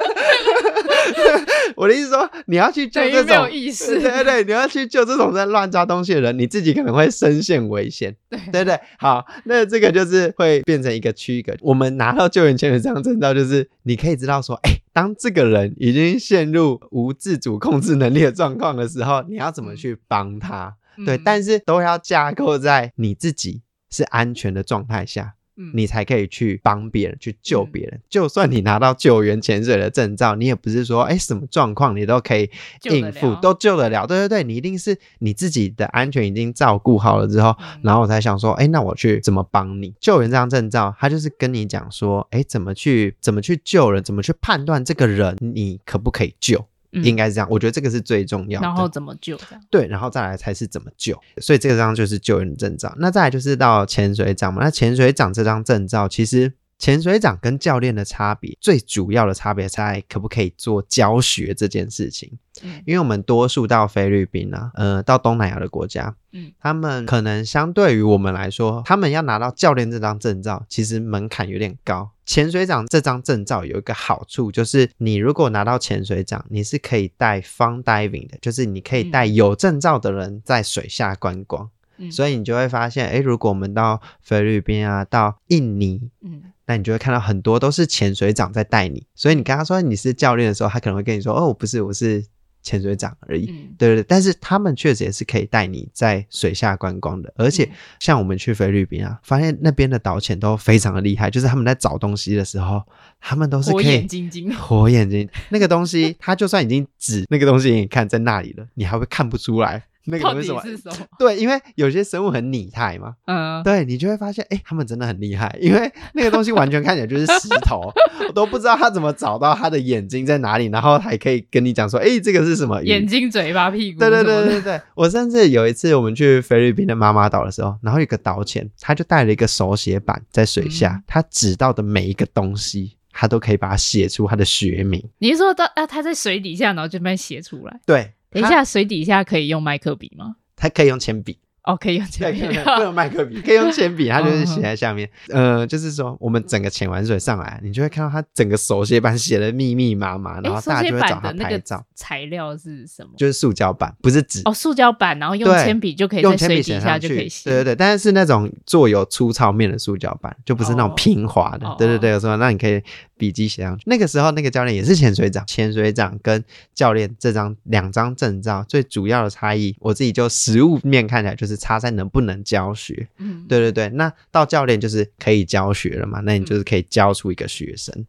[1.77, 8.79] 我的意思说，你要去救这种，没有意识， 对对对，你要去救这种在乱抓东西的人，你自己可能会深陷危险，对对对。
[8.99, 11.55] 好，那这个就是会变成一个区隔。
[11.61, 20.75] 我们拿到救援潜水这张证照，就是你可以知道说，哎，当这个人已经陷入无自主控制能力的状况的时候，你要怎么去帮他？
[20.99, 25.35] 嗯、对，但是都要架构在你自己是安全的状态下。
[25.75, 27.94] 你才可以去帮别人，去救别人。
[27.94, 32.51] 嗯、就算你拿到救援潜水的证照，你也不是说，哎，什么状况你都可以
[32.85, 34.07] 应付，都救得了。
[34.07, 39.94] 对对对，你一定是你自己的安全已经照顾好了之后，嗯、然后我才想说，哎，那我去怎么帮你？
[40.01, 46.66] 救援这张证照，他就是跟你讲说，哎，怎么去怎么去救人，怎么去判断这个人你可不可以救。
[46.92, 48.66] 嗯、应该是这样，我觉得这个是最重要的。
[48.66, 49.38] 然后怎么救？
[49.70, 51.18] 对，然后再来才是怎么救。
[51.40, 52.94] 所以这个张就是救援证照。
[52.98, 54.64] 那再来就是到潜水长嘛。
[54.64, 62.38] 那潜水长这张证照，其实潜水长跟教练的差别，最主要的差别在可不可以做教学这件事情。
[62.62, 72.11] 嗯，因为我们多数到菲律宾啊，呃，到东南亚的国家，嗯，他们可能相对于我们来说，他们要拿到教练这张证照，其实门槛有点高。
[72.25, 81.64] 潜水长这张证照有一个好处，就是你如果拿到潜水长，你是可以带 fun diving 的，就是你可以带有证照的人在水下观光。
[81.64, 81.71] 嗯，
[82.10, 89.06] 所以你就会发现，诶，如果我们到菲律宾啊，到印尼，嗯，那你就会看到很多都是潜水长在带你。
[89.14, 92.24] 所以你跟他说你是教练的时候，他可能会跟你说，哦，我不是，我是。
[92.62, 97.66] 潜水长而已，嗯、对对对，但是他们确实也是可以带你在水下观光的，而且
[97.98, 102.82] 像我们去菲律宾啊，发现那边的导潜都非常的厉害，就是他们在找东西的时候，
[103.18, 109.82] 他们都是可以火眼金睛， 火眼金睛，那个东西，他就算已经指那个东西给你看在那里了，你还会看不出来。
[110.11, 110.62] 那个为什么？
[111.18, 117.92] 对，因为有些生物很拟态嘛，嗯，对，你就会发现，哎，他们真的很厉害，因为那个东西完全看起来就是石头，
[118.29, 122.83] 我都不知道他怎么找到他的眼睛在哪里，然后还可以跟你讲说，哎，这个是什么？
[122.83, 124.01] 眼睛、嘴巴、屁股。
[124.01, 135.03] 对对对对对，我甚至有一次我们去菲律宾的妈妈岛的时候，然后有个导潜，他就带了一个手写板在水下，嗯、他指到的每一个东西，他都可以把它写出他的学名。
[135.18, 137.81] 你是说到啊，他在水底下，然后就把它写出来？
[137.87, 138.12] 对。
[138.31, 140.37] 等一下，水底下可以用麦克笔吗？
[140.57, 141.38] 它可以用铅笔。
[141.64, 145.09] 哦，可以用铅笔，不用麦克笔，可以用铅笔，它就 是写在下面。
[145.29, 151.85] 呃，就是说，我们整个潜完水上来，你就会看到它整个手写板写的密密麻麻，然后大家就会找它拍照。
[151.94, 153.11] 材料是什么？
[153.16, 154.40] 就是塑胶板，不是纸。
[154.46, 157.51] 哦，塑胶板，然后用铅笔就可以用铅笔写下就可以写。
[157.51, 161.75] 对对对，但是是那种做有粗糙面的塑胶板，就不是那种平滑的。
[161.79, 162.83] 对对对，有时候那你可以
[163.18, 163.85] 笔记写上去。
[163.87, 166.42] 那个时候那个教练也是潜水长，潜水长跟
[166.75, 172.30] 教练这张两张证照最主要的差异，我自己就实物面看起来就是差在能不能。
[172.30, 176.20] 能教学，嗯，对对对，那到教练就是可以教学了嘛？
[176.20, 178.06] 那你就是可以教出一个学生，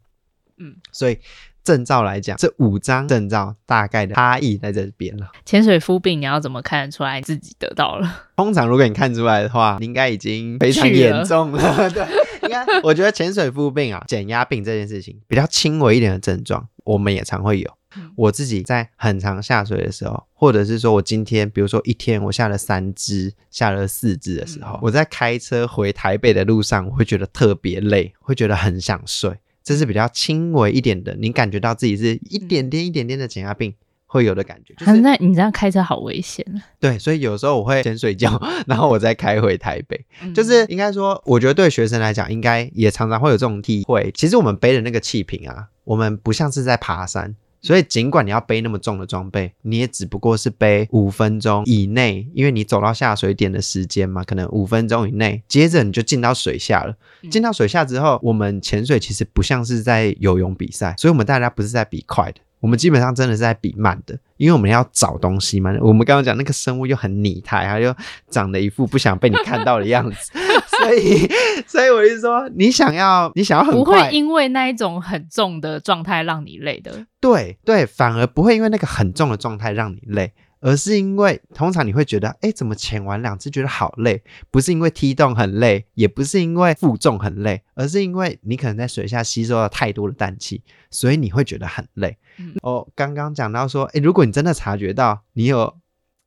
[0.59, 1.17] 嗯，所以
[1.63, 5.31] 证照来讲，这五张证照大概的差异在这边了。
[5.43, 8.27] 潜水夫病，你要怎么看得出来自己得到了？
[8.37, 11.77] 通常如果你看出来的话，你应该已经非常严重了。
[11.77, 12.05] 了 对，
[12.43, 17.73] 应该我觉得潜水夫病啊，减压病这件事情比较轻微一点的症状，我们也常会有。
[18.15, 29.37] 我自己在很常下水的时候，或者是说我今天，比如说一天我下了三只，下了四只的时候，我在开车回台北的路上，我会觉得特别累，会觉得很想睡。
[29.63, 33.71] 这是比较轻微一点的，你感觉到自己是一点点、一点点的减压病
[34.07, 34.73] 会有的感觉。
[34.73, 36.57] 就是、那你这样开车好危险啊！
[36.79, 40.03] 对，所以有时候我会先睡觉，然后我再开回台北。
[40.33, 44.11] 就是应该说，我觉得对学生来讲，应该也常常会有这种体会。
[44.15, 47.35] 其实我们背的那个气瓶啊，我们不像是在爬山。
[47.61, 56.95] 所以，尽管你要背那么重的装备，你也只不过是背五分钟以内，因为你走到下水点的时间嘛，可能五分钟以内，接着你就进到水下了。
[57.29, 65.75] 进到水下之后，我们潜水其实不像是在游泳比赛，所以我们大家不是在比快的，我们基本上真的是在比慢的，因为我们要找东西嘛。
[65.81, 67.93] 我们刚刚讲那个生物又很拟态，它又
[68.29, 70.31] 长得一副不想被你看到的样子，
[70.77, 71.27] 所以，
[71.67, 77.05] 所以我就说，你想要，你想要很快，不会因为那一种很重的状态让你累的。
[77.19, 80.31] 对对，反而不会因为那个很重的状态让你累。
[80.61, 84.23] 而是因为通常你会觉得，哎，怎么潜完两次觉得好累？
[84.51, 92.15] 不是因为踢动很累，也不是因为负重很累，而是因为你可能在水下吸收了太多的氮气，所以你会觉得很累。
[92.37, 95.75] 嗯、哦，刚刚讲到说，哎，如果你真的察觉到你有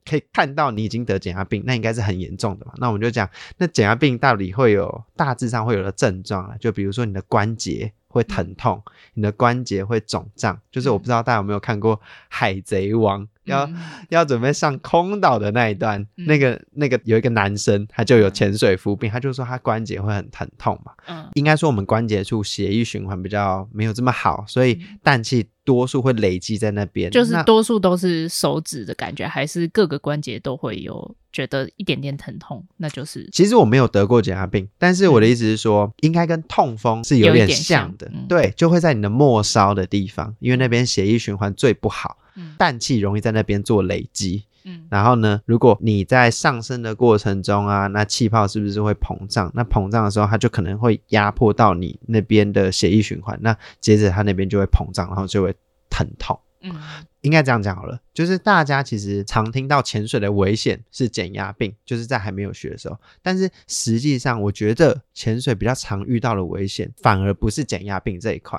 [0.04, 2.72] 可以看到你已经得减压病，那应该是很严重的嘛。
[2.78, 6.56] 那我们就讲，那减压病到底会有大致上会有的症状啊？
[6.58, 10.60] 就比如说你的关节会疼痛，嗯、你的关节会肿胀。
[10.72, 11.96] 就是我不知道大家有没有看过
[12.28, 13.22] 《海贼王》。
[13.44, 13.68] 要
[14.08, 20.92] 要准备上空岛的那一段，嗯、那个那个有一个男生，他就有潜水服病，嗯、他就说他关节会很疼痛嘛。
[21.06, 27.10] 嗯，应该说我们关节处血液循环比较没有这么好，所以氮气多数会累积在那边。
[27.10, 32.64] 就是多数都是手指的感觉，还是各个关节都会有觉得一点点疼痛？
[32.76, 33.28] 那就是。
[33.32, 38.06] 其实我没有得过减压病，但是我的意思是说，嗯、应该跟痛风是有点像的。
[38.06, 42.18] 像嗯、对，就会在你的末梢的地方，因为那边血液循环最不好。
[42.58, 49.50] 氮气容易在那边做累积，嗯，然后呢，如果你在上升的过程中啊，那气泡是不是会膨胀？
[49.54, 55.54] 那膨胀的时候，它就可能会压迫到你那边的血液循环，那接着它那边就会膨胀，然后就会
[55.90, 56.38] 疼痛。
[56.62, 56.74] 嗯，
[57.20, 68.58] 应该这样讲好了，就是大家其实常听到潜水的危险是减压病，就是在还没有学的时候，但是实际上我觉得潜水比较常遇到的危险，反而不是减压病这一块。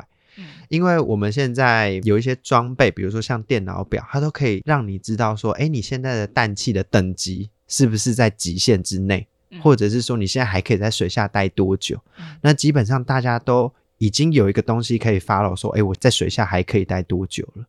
[0.69, 9.27] 因为我们现在有一些装备，比如说像电脑表，它都可以让你知道说，哎，你现在的氮气的等级是不是在极限之内，
[9.61, 11.99] 或者是说你现在还可以在水下待多久？
[12.41, 17.65] 那基本上大家都已经有一个东西可以 follow 说，哎，我在水下还可以待多久了？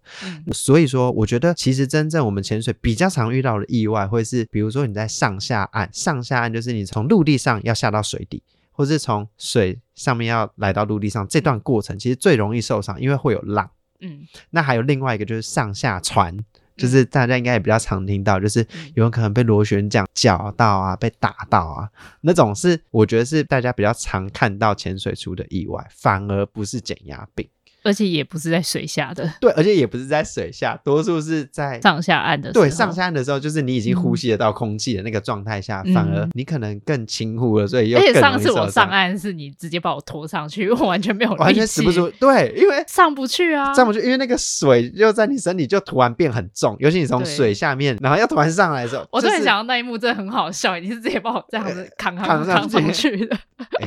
[0.53, 8.43] 所以说，我觉得其实真正我们潜水比较常遇到的意外，会是比如说你在上下岸，上下岸就是你从陆地上要下到水底。
[8.77, 13.70] 或是从水上面要来到陆地上这段过程，其实最容易受伤，因为会有浪。
[14.01, 16.37] 嗯，那还有另外一个就是上下船，
[16.77, 18.61] 就是大家应该也比较常听到，就是
[18.95, 27.49] 有人可能被螺旋桨绞到啊，被打到啊，那种是我觉得是大家比较常看到潜水出的意外，反而不是减压病。
[27.87, 32.64] 而且也不是在水下的，对，而且也不是在水下，多数是在上下岸的时候。
[32.64, 37.99] 对，上下岸的时候，就是你已经呼吸得到空气的那个状态下，嗯、反而你可能更轻忽了，所以又。
[37.99, 42.11] 而且上次我上岸是你直接把我拖上去，我 完全没有力气，完全使不住。
[42.18, 53.39] 对，因为上不去啊，上不去，因为那个水就在你身体就突然变很重，尤其你从水下面，然后要突然上来的时候，我突然想到那一幕真的很好笑，你是直接把我这样子扛扛扛上去的。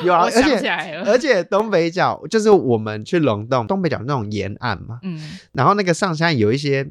[0.04, 6.86] 有啊，而且而且东北角就是我们去龙洞东北角那种沿岸嘛，嗯，然后那个上山有一些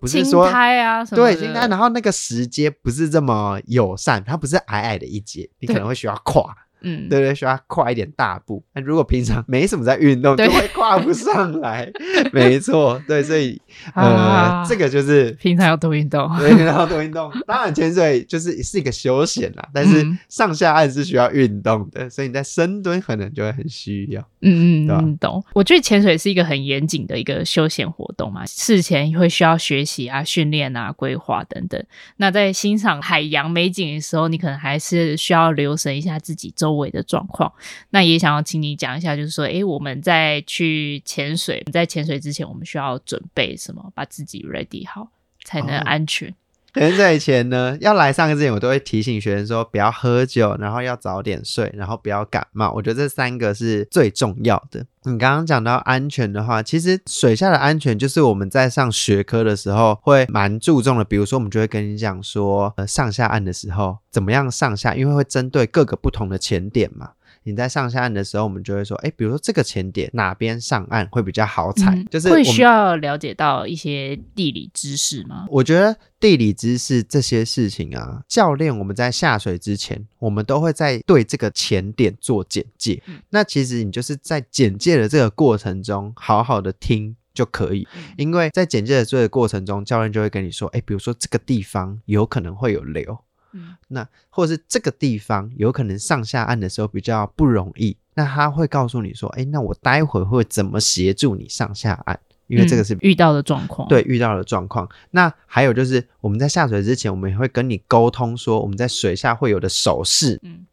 [0.00, 6.44] 不是说青苔啊什么对青苔，然后那个石阶不是这么友善，它不是矮矮的一阶，你可能会需要跨。
[6.82, 8.62] 嗯，对对，需要跨一点大步。
[8.74, 11.90] 那如果平常没什么在运动，就会跨不上来。
[12.32, 13.60] 没错，对，所以
[13.94, 17.30] 呃，这个就是平常要多运动，对，平常要多运动。
[17.46, 24.20] 当然，潜水就是是一个休闲啦，但是上下岸是需要运动的，所以你在深蹲可能就会很需要。
[24.42, 25.44] 嗯嗯，懂。
[25.52, 31.82] 我觉得潜水是一个很严谨的一个休闲活动嘛，事前会需要学习啊、训练啊、规划等等。
[32.16, 37.52] 那在欣赏海洋美景的时候，你可能还是需要留神一下自己周围的状况，
[37.90, 45.08] 那也想要请你讲一下，就是说，诶，我们在去潜水，在潜水之前，我们需要准备什么，把自己 ready 好，
[45.44, 46.34] 才能安全。
[46.74, 52.72] 現在以前呢，要来上课之前，我都会提醒学生说，不要喝酒，然后要早点睡，然后不要感冒。
[52.72, 54.84] 我觉得这三个是最重要的。
[55.04, 61.04] 你刚刚讲到安全的话，其实水下的安全就是我们在上学科的时候会蛮注重的。
[61.04, 67.12] 比如说，我们就会跟你讲说，呃，上下岸的时候怎么样上下，因为会针对各个不同的潜点嘛。
[67.42, 75.46] 你在上下岸的时候，我们就会说，哎，比如说这个潜点哪边上岸会比较好踩，嗯、就是会需要了解到一些地理知识吗？
[75.48, 83.02] 我觉得地理知识这些事情啊，教练我们在下水之前，我们都会在对这个潜点做简介。
[83.06, 93.18] 嗯、那其实你就是在简介的这个过程中，好好的听就可以，嗯、因为在简介的这个过程中，教练就会跟你说，哎，比如说这个地方有可能会有流。
[93.52, 102.18] 嗯，那或者是这个地方有可能上下岸的时候比较不容易，那他会告诉你说，哎，那我待会会怎么协助你上下岸？
[102.46, 104.88] 因为这个是、嗯、遇到的状况，对，遇到的状况。
[105.12, 110.40] 那还有就是我们在下水之前，我们也会跟你沟通说，我们在水下会有的手势。
[110.42, 110.66] 嗯，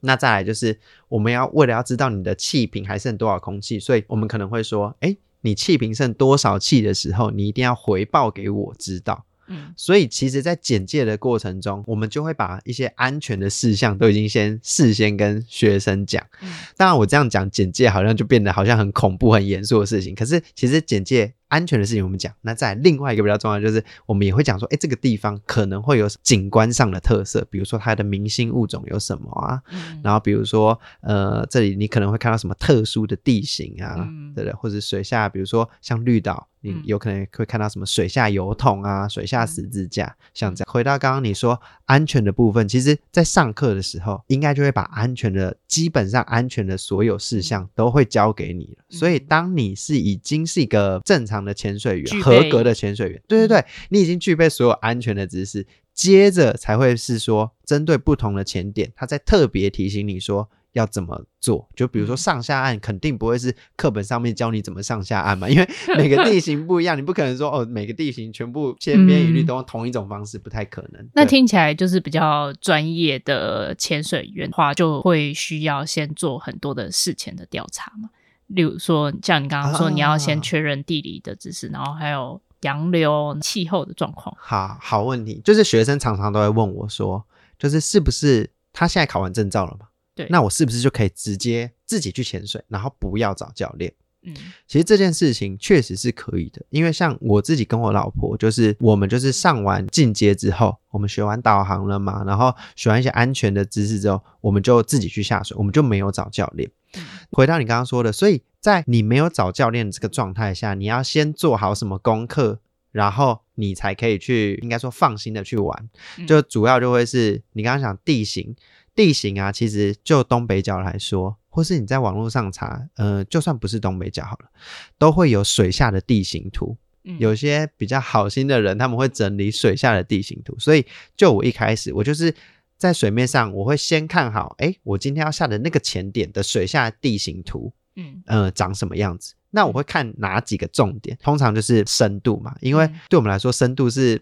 [0.00, 0.78] 那再来就是
[1.08, 5.16] 我们要为了要知道你的气瓶还剩多少空气，所以我们可能会说，哎。
[5.44, 9.24] 你气瓶剩多少气的时候，你一定要回报给我知道。
[9.52, 16.24] 嗯，所以其实，在简介的过程中，我们就会把一些安全的事项都已经先事先跟学生讲。
[16.40, 20.14] 嗯，当然，我这样讲简介好像就变得好像很恐怖、很严肃的事情。
[20.14, 21.34] 可是，其实简介。
[21.52, 34.54] 安全的事情我们讲，那在另外一个比较重要的就是，我们也会讲说，哎，这个地方可能会有景观上的特色，比如说它的明星物种有什么啊，嗯、然后比如说，呃，这里你可能会看到什么特殊的地形啊，嗯、对不对？
[34.54, 36.48] 或者水下，比如说像绿岛。
[36.64, 40.72] 你有可能会看到什么水下油桶啊、水下十字架，嗯、像这样。
[40.72, 48.84] 回到刚刚你说安全的部分，其实在上课的时候，应该就会把安全的基本上安全的所有事项都会教给你了。
[48.90, 60.48] 嗯、所以，当你是已经是一个正常的潜水员、合格的潜水员，对对对，你已经具备所有安全的知识，接着才会是说针对不同的潜点，他在特别提醒你说。
[60.72, 61.68] 要怎么做？
[61.76, 65.68] 就比如说上下岸，肯定不会是课本上面教你怎么上下岸嘛，因为
[65.98, 71.06] 每个地形不一样，你不可能说哦，每个地形全部千篇一律都用同一种方式，不太可能。
[71.12, 78.08] 那听起来就是比较专业的潜水员的话，就会需要先做很多的事前的调查嘛。
[78.48, 84.36] 例如说，像你刚刚说，你要先确认地理的知识，然后还有洋流、气候的状况。
[84.38, 87.24] 好好问题，就是学生常常都会问我说，
[87.58, 89.86] 就是是不是他现在考完证照了嘛？
[90.14, 93.92] 对，那我是不是就可以直接自己去潜水，然后不要找教练？
[94.24, 94.32] 嗯，
[94.68, 106.70] 其实这件事情确实是可以的，因为像我自己跟我老婆，就是我们就是上完进阶之后，我们学完导航了嘛，然后学完一些安全的知识之后，我们就自己去下水，我们就没有找教练。
[106.96, 115.90] 嗯，回到你刚刚说的，所以在你没有找教练的这个状态下，你要先做好什么功课，然后你才可以去，应该说放心的去玩。
[116.26, 118.54] 就主要就会是你刚刚讲地形。
[118.94, 124.50] 地形啊，其实就东北角来说，或是你在网络上查，呃，就算不是东北角好了，
[124.98, 126.76] 都会有水下的地形图。
[127.04, 130.54] 嗯，有些比较好心的人，他们会整理水下的地形图。
[130.58, 130.84] 所以，
[131.16, 132.34] 就我一开始，我就是
[132.82, 139.34] 在水面上，我会先看好，诶，我今天要下的那个潜点的水下地形图，嗯，呃，长什么样子？
[139.50, 141.16] 那我会看哪几个重点？
[141.22, 144.20] 通常就是深度嘛，因为对我们来说，深度是。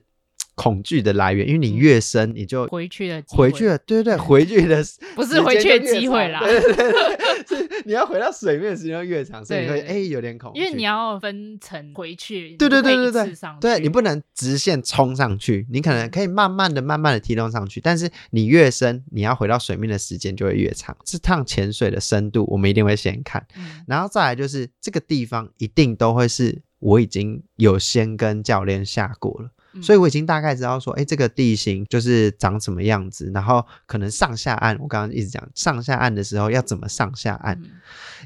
[0.55, 4.85] 恐惧的来源，因为你越深，你就回去的回去了，对对对，回去的
[5.17, 20.97] 不是回去的机会啦，对对对，是你要回到水面的时间越长，所以你会哎有点恐惧，因为你要分层回去，对对对对对，对你不能直线冲上去，你可能可以慢慢的、慢慢的提动上去，但是你越深，你要回到水面的时间就会越长。
[21.05, 23.47] 这趟潜水的深度，我们一定会先看，
[23.87, 29.51] 然后再来就是这个地方一定都会是我已经有先跟教练下过了。
[29.83, 37.61] 所以我已经大概知道说，哎，这个地形就是长什么样子，然后可能上下岸，我刚刚一直讲上下岸的时候要怎么上下岸，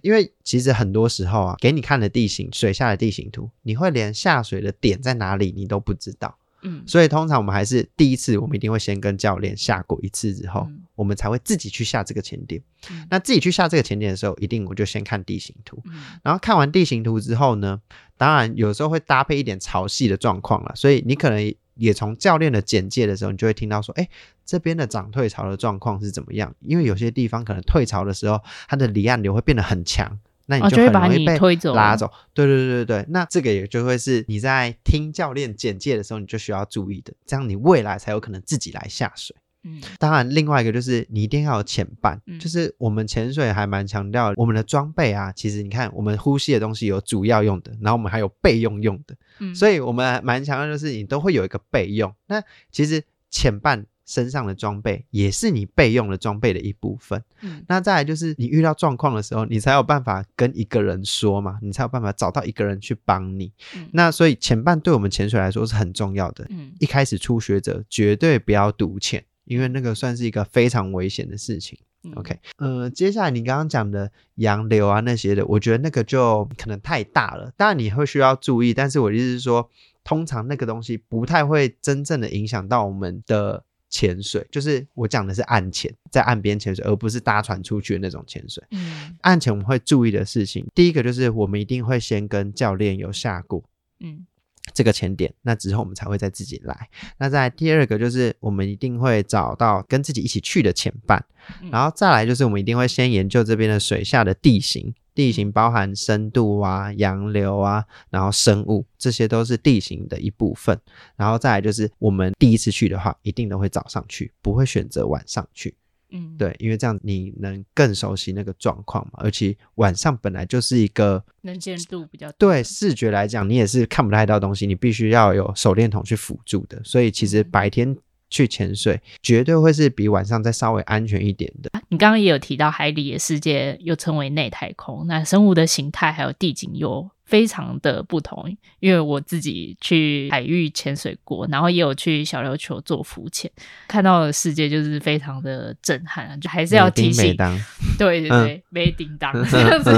[0.03, 6.39] 因为其实很多时候啊，给你看的地形，水下的地形图，你会连下水的点在哪里你都不知道。
[6.65, 12.61] 嗯，所以通常我们还是第一次，我们一定会先跟教练下过一次之后，嗯、我们才会自己去下这个潜点。
[12.91, 15.81] 嗯、那自己去下这个潜点的时候，一定我就先看地形图。
[15.85, 15.93] 嗯、
[16.23, 17.81] 然后看完地形图之后呢，
[18.17, 24.09] 当然有时候会搭配一点潮汐的状况了，所以你可能也从教练的简介的时候，你就会听到说，哎，
[24.47, 26.55] 这边的涨退潮的状况是怎么样？
[26.61, 30.19] 因为有些地方可能退潮的时候，它的离岸流会变得很强。
[30.47, 31.39] 那你就很容易被
[31.73, 33.07] 拉走，对对对对对。
[33.09, 39.35] 那这个也就会是你在听教练简介的时候，你就需要注意的，这样你未来才有可能自己来下水。
[39.63, 45.33] 嗯，当然，另外一个就是你一定要有潜伴，嗯、就是我们潜水还蛮强调我们的装备啊。
[45.33, 52.15] 其实你看，我们呼吸的东西有主要用的，然后我们还有备用用的，嗯，所以我们蛮强调就是你都会有一个备用。
[52.27, 53.87] 那其实潜伴。
[54.07, 57.23] 身上的装备也是你备用的装备的一部分。
[57.41, 63.53] 嗯，那再来就是你遇到状况的时候，你才有办法跟一个人说嘛，你才有办法找到一个人去帮你。
[63.77, 66.47] 嗯，那所以前半对我们潜水来说是很重要的。
[66.51, 71.79] 嗯，一开始初学者绝对不要独潜，因为那个算是一个非常危险的事情。
[72.03, 79.71] 嗯，OK，呃，接下来你刚刚讲的洋流啊那些的，我觉得那个就可能太大了，当然你会需要注意，但是我的意思是说，
[80.05, 83.65] 通常那个东西不太会真正的影响到我们的。
[83.95, 88.61] 潜水就是我讲的是岸潜，在岸边潜水，而不是搭船出去的那种潜水。
[88.73, 93.63] 嗯，岸潜我们会注意的事情，第一个就是我们一定会先跟教练有下过，
[94.01, 94.27] 嗯，
[94.73, 96.89] 这个潜点，那之后我们才会再自己来。
[97.19, 101.25] 那在第二个就是我们一定会找到跟自己一起去的潜伴，
[101.63, 104.93] 嗯，然后再来就是我们一定会先研究这边的水下的地形。
[105.15, 110.79] 地形包含深度啊、洋流啊，然后生物，这些都是地形的一部分。
[111.17, 115.77] 然后再来就是我们第一次去的话，一定都会早上去，不会选择晚上去。
[116.11, 127.97] 嗯，对，因为这样你能更熟悉那个状况嘛，而且晚上本来就是一个能见度比较低，对视觉来讲，你也是看不太到东西，你必须要有手电筒去辅助的，所以其实白天
[128.35, 131.71] 去潜水绝对会是比晚上再稍微安全一点的。
[131.89, 138.45] 你刚刚也有提到海里的世界又称为内太空，那生物的形态还有地景又非常的不同。
[138.81, 143.49] 因为我自己去海域潜水过，然后也有去小琉球做浮潜，
[143.87, 147.37] 看到的世界就是非常的震撼，就还是要提醒，
[147.97, 149.93] 对对对，没叮当这样子，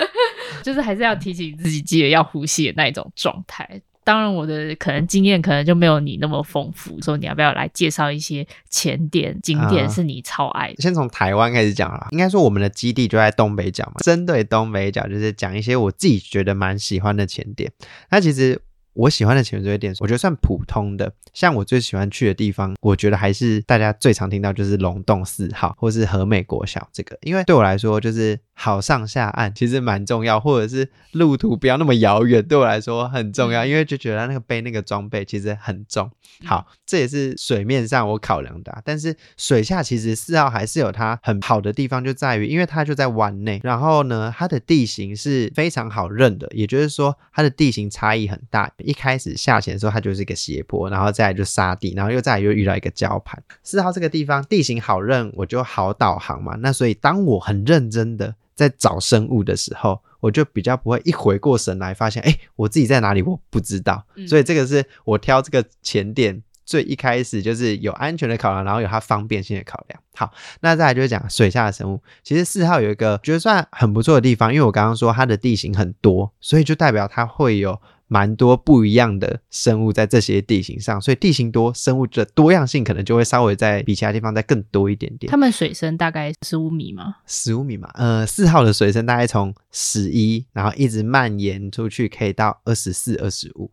[0.62, 3.80] 就是还是要提醒自己记得要呼吸的那一种状态。
[4.02, 7.00] 当然，我的可能经验可能就没有你那么丰富。
[7.02, 10.74] 说你要不要来介绍一些前点景点是你超爱的？
[10.74, 12.08] 呃、先从台湾开始讲啦。
[12.10, 13.94] 应该说我们的基地就在东北角嘛。
[14.02, 17.70] 针对东北角，就是讲一些我自己觉得蛮喜欢的前点。
[18.10, 18.60] 那其实。
[19.00, 21.10] 我喜欢的潜水点，我觉得算普通的。
[21.32, 27.16] 像我最喜欢去的地方，我觉得还是大家最常听到就是龙洞四号，或是和美国小这个。
[27.22, 33.64] 因为对我来说，就是好上下岸其实蛮重要，或者是路途不要那么遥远，对我来说很重要。
[33.64, 36.10] 因为就觉得那个背那个装备其实很重。
[36.44, 38.82] 好，这也是水面上我考量的啊。
[38.84, 48.70] 但是水下其实四号还是有它很好的地方，就在于因为它就在湾内，然后呢，它的地形是非常好认的，也就是说它的地形差异很大。
[48.90, 53.40] 一开始下潜的时候，它就是一个斜坡，然后再来就沙地，然后又再来又遇到一个礁盘。
[53.62, 56.56] 四号这个地方地形好认，我就好导航嘛。
[56.58, 64.04] 那所以当我很认真的在找生物的时候，我就比较不会一回过神来发现，哎，我自己在哪里我不知道。
[64.26, 70.02] 所以这个是我挑这个前点最一开始就是有安全的考量，然后有它方便性的考量。
[70.16, 70.32] 好，
[70.62, 72.02] 那再来就是讲水下的生物。
[72.24, 77.80] 其实四号有一个觉得算很不错的地方，因为我刚刚说它的地形很多，所以就代表它会有。
[78.12, 85.30] 蛮多不一样的生物在这些地形上，所以地形多，生物的多样性可能就会稍微在比其他地方再更多一点点。
[85.30, 87.18] 它们水深大概十五米吗？
[87.24, 93.70] 十五米嘛，呃，四号的水深大概从十一，然后一直蔓延出去，可以到二十四、二十五。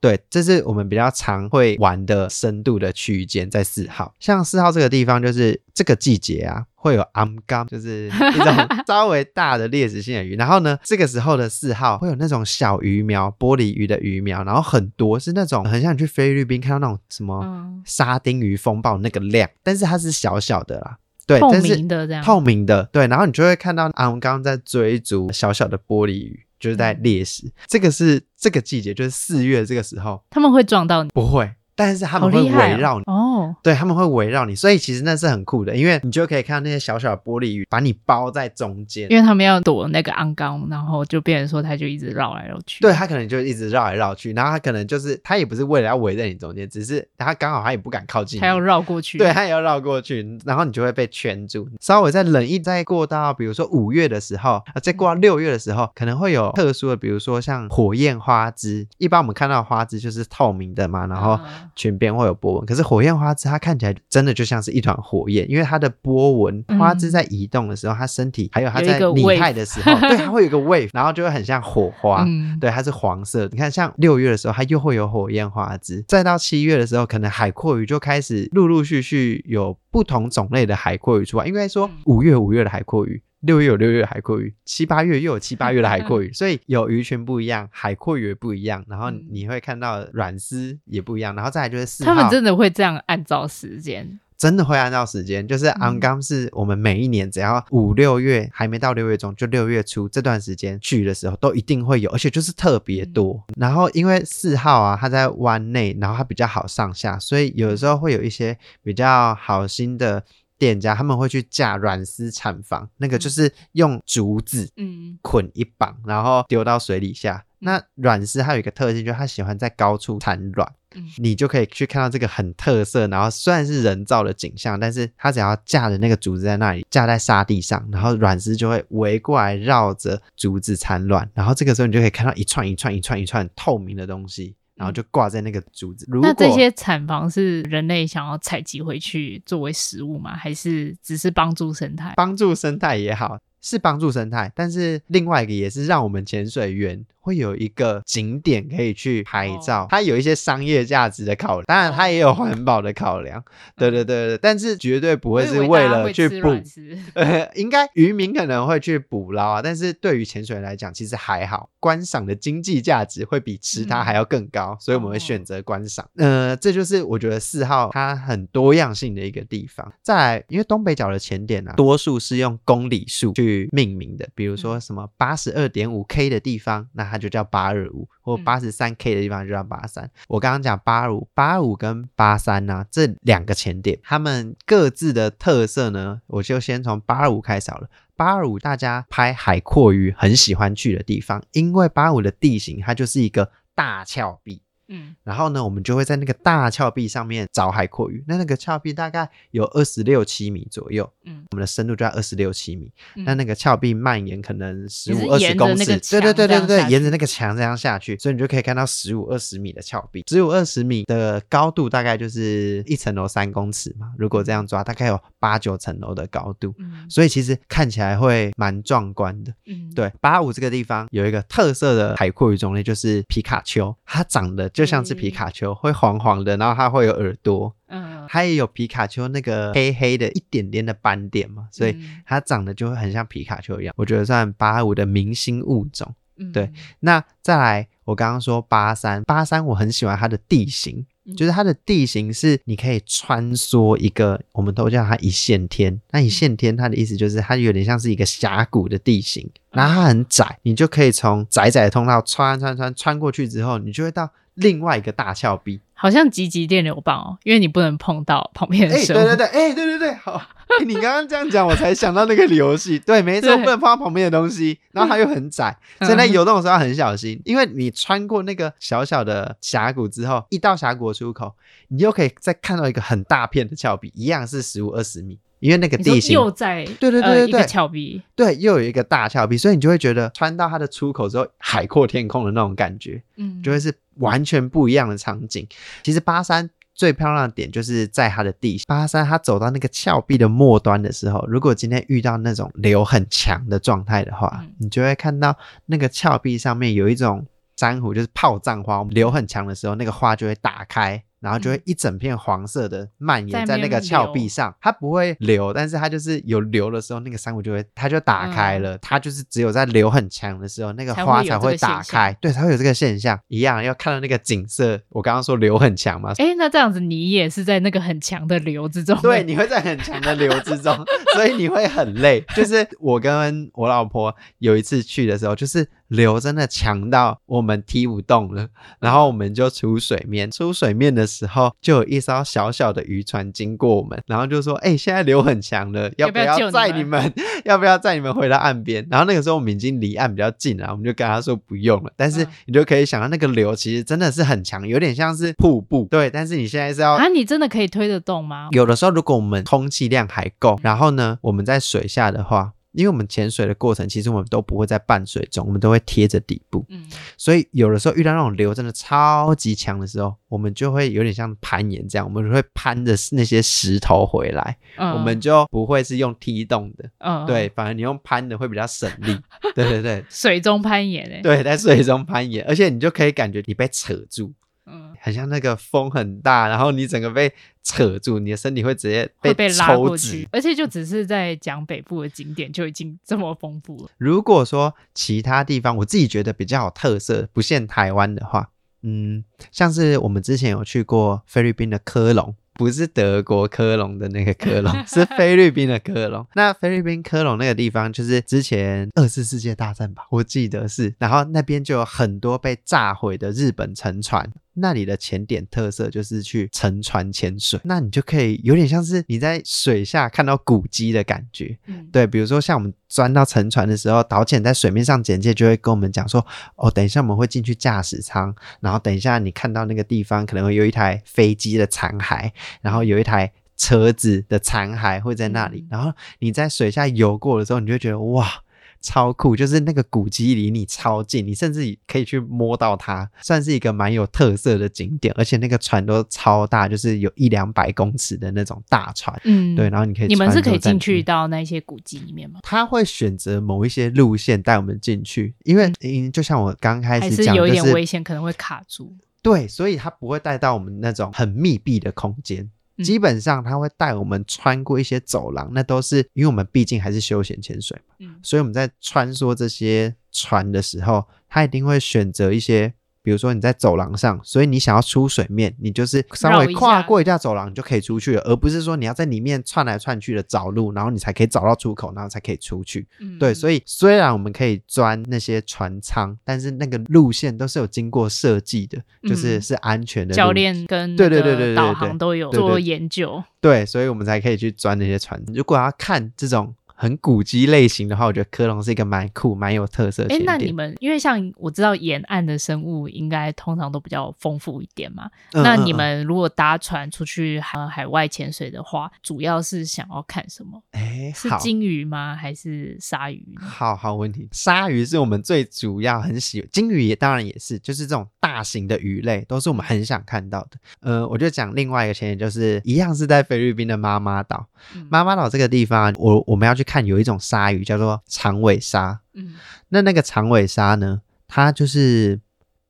[0.00, 4.14] 对，这是我们比较常会玩的深度的区间，在四号。
[4.18, 8.54] 像四号这个地方，就是这个季节啊，会有暗竿，就是 一种
[8.86, 10.36] 稍微大的猎食性的鱼。
[10.36, 20.96] 然后呢，这个时候的四号会有那种小鱼苗，玻璃鱼的鱼苗，然后很多是那种很像你去菲律宾看到那种什么沙丁鱼风暴那个量，但是它是小小的啦，
[21.26, 26.46] 对，透明的这样，透明的，对，然后你就会看到暗竿在追逐小小的玻璃鱼。
[26.60, 31.10] 就是在猎食，嗯，这个是这个季节，就是四月这个时候，他们会撞到你？
[31.12, 31.50] 不会。
[31.76, 33.19] 但是他们会围绕你哦，
[33.62, 51.68] 对，他们会围绕你，所以其实那是很酷的，因为你就可以看到那些小小的玻璃鱼把你包在中间，因为他们要躲那个暗缸，然后就变成说他就一直绕来绕去，对，他可能就一直绕来绕去，然后他可能就是他也不是为了要围在你中间，只是他刚好他也不敢靠近你，他要绕过去，对，他也要绕过去，然后你就会被圈住。
[51.80, 61.38] 稍微再冷一再过到比如说五月的时候，啊，再过到六月的时候，可能会有特殊的，比如说像火焰花枝，一般我们看到的花枝就是透明的嘛，然后
[61.74, 62.66] 裙边会有波纹。
[62.66, 73.48] 可是火焰花枝它看起来真的就像是一团火焰，因为它的波纹花枝在移动的时候，它身体还有它在拟态的时候，对，它会有一个 wave，然后就会很像火花，嗯，对，它是黄色。
[73.52, 83.20] 你看，像六月的时候，它又会有火焰花枝，再到七月的时候，可能海阔鱼就开始陆陆续续有不同种类的海阔鱼出来，应该说五月五月的海蛞蝓。
[83.40, 103.42] 六月有六月海蛞蝓，七八月又有七八月的海蛞蝓， 所以有鱼群不一样，海蛞蝓也不一样，然后你会看到软丝也不一样，然后再来就是四号，他们真的会这样按照时间，真的会按照时间，就是昂刚是我们每一年只要五六月还没到六月中，就六月初这段时间去的时候都一定会有，而且就是特别多。
[103.56, 110.22] 然后因为四号啊，它在湾内，然后它比较好上下，所以有的时候会有一些比较好心的。
[110.60, 117.42] 店家他们会去架软丝产房，那个就是用竹子嗯捆一绑，然后丢到水里下。
[117.62, 120.72] 那软丝它有一个特性，就是它喜欢在高处产卵，
[121.18, 123.06] 你就可以去看到这个很特色。
[123.08, 134.56] 然后虽然是人造的景象，但是它只要架着那个竹子在那里，架在沙地上，然后软丝就会围过来绕着竹子产卵，然后这个时候你就可以看到一串一串一串一串透明的东西。
[134.80, 136.06] 然后就挂在那个竹子。
[136.08, 140.34] 如果那这些产房是人类想要采集回去作为食物吗？
[140.34, 142.14] 还是只是帮助生态？
[142.16, 143.38] 帮助生态也好。
[143.60, 153.42] 是帮助生态，但是另外一个也是让我们潜水员会有一个景点可以去拍照，它有一些商业价值的考量，当然它也有环保的考量。
[153.76, 156.48] 对对对对，但是绝对不会是为了去捕，
[157.14, 166.08] 呃， 应该渔民可能会去捕捞啊，但是对于潜水员来讲，其实还好，观赏的经济价值会比吃它还要更高，所以我们会选择观赏。
[166.16, 169.92] 呃，这就是我觉得四号它很多样性的一个地方。
[170.02, 180.10] 再来，因为东北角的潜点啊，多数是用公里数去命名的，比如说什么八十二点五 K 的地方，那它就叫八二五，或八十三 K 的地方就叫八三。
[180.28, 187.88] 我刚刚讲八二五、八二五跟八三呢，这两个前点，它们各自的特色呢，我就先从八二五开始好了。
[188.16, 194.62] 八二五大家拍海阔鱼很喜欢去的地方，因为八二五的地形它就是一个大峭壁。
[194.90, 198.22] 嗯，然后呢，我们就会在那个大峭壁上面找海阔鱼。
[198.28, 202.92] 那那个峭壁大概有二十六七米左右，嗯，我们的深度就在二十六七米。
[203.16, 210.24] 嗯、那那个峭壁蔓延可能十五二十公尺，对对对对对，沿着那个墙这样下去，所以你就可以看到十五二十米的峭壁。
[210.28, 219.52] 十五二十米的高度大概就是一层楼三公尺嘛，如果这样抓，大概有八九层楼的高度，嗯，所以其实看起来会蛮壮观的。
[219.66, 233.94] 嗯，对，八五这个地方有一个特色的海阔鱼种类，就是皮卡丘，它长得就像是皮卡丘，会黄黄的，然后它会有耳朵，嗯，它也有皮卡丘那个黑黑的一点点的斑点嘛，所以它长得就会很像皮卡丘一样。
[233.98, 236.14] 我觉得算八二五的明星物种。
[236.54, 241.04] 对，那再来，我刚刚说八三八三，我很喜欢它的地形，
[241.36, 246.00] 就是它的地形是你可以穿梭一个，我们都叫它一线天。
[246.12, 254.30] 那一线天，它的意思就是它有点像是一个峡谷的地形，然后它很窄，你就可以从窄窄的通道穿穿穿穿过去之后，你就会到。
[254.60, 259.18] 另外一个大峭壁，好像极极电流棒哦，因为你不能碰到旁边的生物。
[259.18, 260.32] 哎、欸，对对对，哎、欸，对对对，好，
[260.78, 262.98] 欸、 你刚刚这样讲，我才想到那个游戏。
[262.98, 271.54] 对，没错，不能碰到旁边的东西，然后它又很窄，所以在游动的时候要很小心，因为你穿过那个小小的峡谷之后，一到峡谷的出口，
[271.88, 275.38] 你又可以再看到一个很大片的峭壁，一样是十五二十米。
[275.60, 285.66] 因为那个地形又在对对对对对峭壁，对，又有一个大峭壁，所以你就会觉得穿到它的出口之后，海阔天空的那种感觉，嗯，就会是完全不一样的场景。
[286.02, 295.56] 其实巴山最漂亮的点就是在它的地形，巴山它走到那个峭壁的末端的时候，如果今天遇到那种流很强的状态的话，嗯，你就会看到
[295.86, 297.46] 那个峭壁上面有一种
[297.76, 301.22] 珊瑚，就是炮仗花，流很强的时候，那个花就会打开。
[301.40, 313.38] 然后就会一整片黄色的蔓延在那个峭壁上，它不会流，但是它就是有流的时候，那个珊瑚就会它就打开了，嗯、它就是只有在流很强的时候，那个花才会打开，对，才会有这个现象。
[313.48, 320.96] 一样要看到那个景色，我刚刚说流很强嘛，诶，那这样子你也是在那个很强的流之中， 对，你会在很强的流之中，
[321.34, 322.44] 所以你会很累。
[322.54, 325.88] 就是我跟我老婆有一次去的时候，就是。
[326.10, 328.66] 流真的强到我们踢不动了，
[328.98, 330.50] 然后我们就出水面。
[330.50, 337.32] 出水面的时候，就有一艘小小的渔船经过我们，然后就说：“哎、欸，现在流很强了，要不要载你们？
[337.64, 342.12] 要不要载你们回到岸边？”然后那个时候我们已经离岸比较近了，我们就跟他说不用了。
[342.16, 346.08] 但是你就可以想到那个流其实真的是很强，有点像是瀑布。
[346.10, 348.68] 对，但是你现在是要啊，你真的可以推得动吗？
[348.72, 352.72] 有的时候如果我们空气量还够，然后呢，我们在水下的话。
[352.92, 356.84] 因为我们潜水的过程，其实我们都不会在半水中，我们都会贴着底部。
[356.88, 364.76] 嗯，所以有的时候遇到那种流真的超级强的时候，我们就会有点像攀岩这样，我们会攀着那些石头回来。
[364.96, 367.08] 嗯，我们就不会是用踢动的。
[367.18, 369.38] 嗯，对，反而你用攀的会比较省力。
[369.74, 371.40] 对对对，水中攀岩诶。
[371.42, 374.52] 对，在水中攀岩，而且你就可以感觉你被扯住。
[374.86, 377.52] 嗯，很像那个风很大，然后你整个被
[377.82, 384.10] 扯住，你的身体会直接被，被拉过去，而且就只是在讲北部的景点就已经这么丰富了。
[384.18, 388.70] 如果说其他地方，我自己觉得比较有特色，不限台湾的话，
[389.02, 392.54] 嗯，像是我们之前有去过菲律宾的科隆。
[392.74, 396.46] 不是德国科隆的那个科隆， 是菲律宾的科隆。
[396.54, 401.14] 那菲律宾科隆那个地方，就是之前二次世界大战吧，我记得是。
[401.18, 404.50] 然后那边就有很多被炸毁的日本沉船。
[404.74, 411.76] 那里的潜点特色就是去乘船潜水，那你就可以有点像是你在水下看到古迹的感觉。
[411.86, 416.44] 嗯，对，比如说像我们钻到沉船的时候，导潜在水面上简介就会跟我们讲说，
[416.76, 422.50] 哦，等一下我们会进去驾驶舱，然后等一下你看到那个地方可能会有一台飞机的残骸，
[422.80, 428.62] 然后有一台车子的残骸会在那里，然后你在水下游过的时候，你就会觉得哇。
[429.00, 435.34] 超酷，就是那个古迹离你超近，你甚至可以去摸到它，算是一个蛮有特色的景点。
[435.36, 439.38] 而且那个船都超大，就是有一两百公尺的那种大船。
[439.44, 442.60] 嗯，对，然后你可以，你们是可以进去到那些古迹里面吗？
[442.62, 449.16] 他会选择某一些路线带我们进去，因为嗯，就像我刚开始讲，是有一点危险，可能会卡住。
[449.42, 452.70] 对，所以他不会带到我们那种很密闭的空间。
[453.04, 462.94] 基本上他会带我们穿过一些走廊，那都是因为我们毕竟还是休闲潜水嘛，嗯，所以我们在穿梭这些船的时候，他一定会选择一些。
[463.22, 473.06] 比如说你在走廊上，所以你想要出水面，你就是稍微跨过一下走廊，你就可以出去了，而不是说你要在里面窜来窜去的找路，然后你才可以找到出口，然后才可以出去。
[473.20, 478.98] 嗯，对，所以虽然我们可以钻那些船舱，但是那个路线都是有经过设计的，
[479.28, 480.34] 就是是安全的。
[480.34, 485.42] 教练跟对对对对导航都有做研究，对，所以我们才可以去钻那些船。
[485.54, 486.74] 如果要看这种。
[487.00, 490.34] 很古迹类型的话，我觉得科隆是一个蛮酷、蛮有特色的。
[490.34, 495.30] 哎，那你们因为像我知道沿岸的生物应该通常都比较丰富一点嘛。
[495.54, 500.78] 那你们如果搭船出去海海外潜水的话，主要是想要看什么？
[500.90, 502.36] 哎，是金鱼吗？
[502.36, 503.56] 还是鲨鱼？
[503.58, 510.72] 好好问题，鲨鱼是我们最主要很喜欢，鲸鱼也当然也是，就是这种大型的鱼类都是我们很想看到的。
[511.00, 514.66] 呃，我就讲另外一个前提，就是一样是在菲律宾的妈妈岛。
[515.08, 516.84] 妈妈岛这个地方，我我们要去。
[516.90, 519.54] 看有一种鲨鱼叫做长尾鲨，嗯，
[519.90, 522.40] 那那个长尾鲨呢，它就是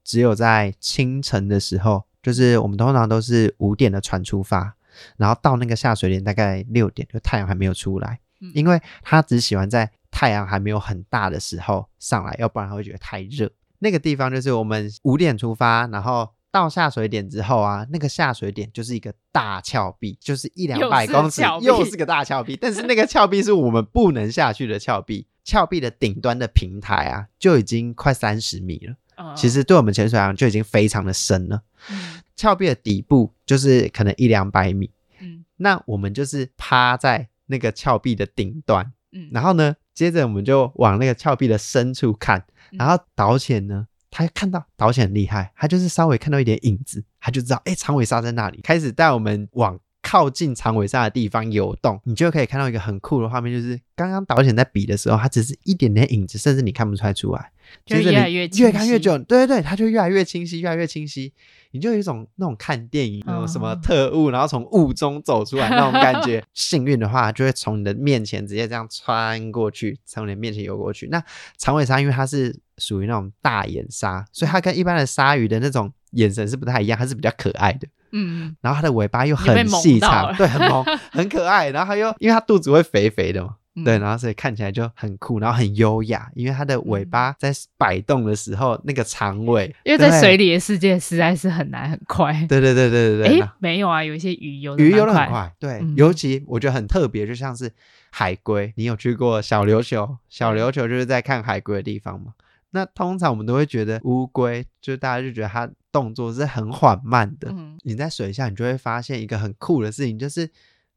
[0.03, 4.75] 只有在清晨的时候，就是我们通常都是五点的船出发，
[5.19, 13.53] 然后到那个下水点大概六点，就太阳还没有出来，嗯，因为它只喜欢在太阳还没有很大的时候上来，要不然它会觉得太热。
[13.81, 16.31] 那个地方就是我们五点出发，然后。
[16.51, 22.57] 到下水点之后啊，那个下水点就是一个大峭壁，就是一两百公尺，又是，又是个大峭壁。
[22.61, 28.95] 但是那个峭壁是我们不能下去的峭壁，峭壁的顶端的平台啊，就已经快三十米了。
[29.17, 31.63] Uh, 其实对我们潜水来讲就已经非常的深了。
[31.91, 34.91] 嗯， 峭壁的底部就是可能一两百米。
[35.21, 38.93] 嗯，那我们就是趴在那个峭壁的顶端。
[39.13, 43.87] 嗯，然后呢，接着我们就往那个峭壁的深处看，然后导潜呢。
[44.11, 52.01] 他看到导潜很厉害，他就是稍微看到一点影子，他就知道，哎，长尾鲨在那里，开始带我们往靠近长尾鲨的地方游动。
[52.05, 57.53] 你就可以看到一个很酷的画面，就是刚刚导潜在比的时候，它只是一点点影子，甚至你看不出来出来。
[57.87, 61.33] 就越来越越看越久，对对对，它就越来越清晰，越来越清晰。
[61.71, 66.43] 你就有一种那种看电影那种什么特务，然后从雾中走出来那种感觉。
[66.53, 71.07] 幸运的话，就会从你的面前直接这样穿过去，从你的面前游过去。
[71.13, 71.23] 那
[71.59, 77.87] 长尾鲨因为它是属于那种大眼鲨，所以它跟一般的鲨鱼的那种眼神是不太一样，它是比较可爱的。
[78.13, 81.71] 嗯，然后它的尾巴又很细长，对，很萌， 很可爱。
[81.71, 83.55] 然后它又因为它肚子会肥肥的嘛。
[83.85, 92.33] 对，然后所以看起来就很酷，然后很优雅，因为它的尾巴在摆动的时候，那个长尾， 因为在水里的世界实在是很难很快。
[92.49, 93.41] 对对对对对对。
[93.41, 95.51] 诶，没有啊，有一些鱼游鱼游得很快。
[95.61, 97.73] 对，嗯、尤其我觉得很特别，就像是
[98.11, 100.17] 海龟，你有去过小琉球？
[100.29, 102.33] 小琉球就是在看海龟的地方嘛。
[102.71, 107.49] 那通常我们都会觉得乌龟，就大家就觉得它动作是很缓慢的。
[107.51, 110.51] 嗯、你在水下，你就会发现一个很酷的事情，就是。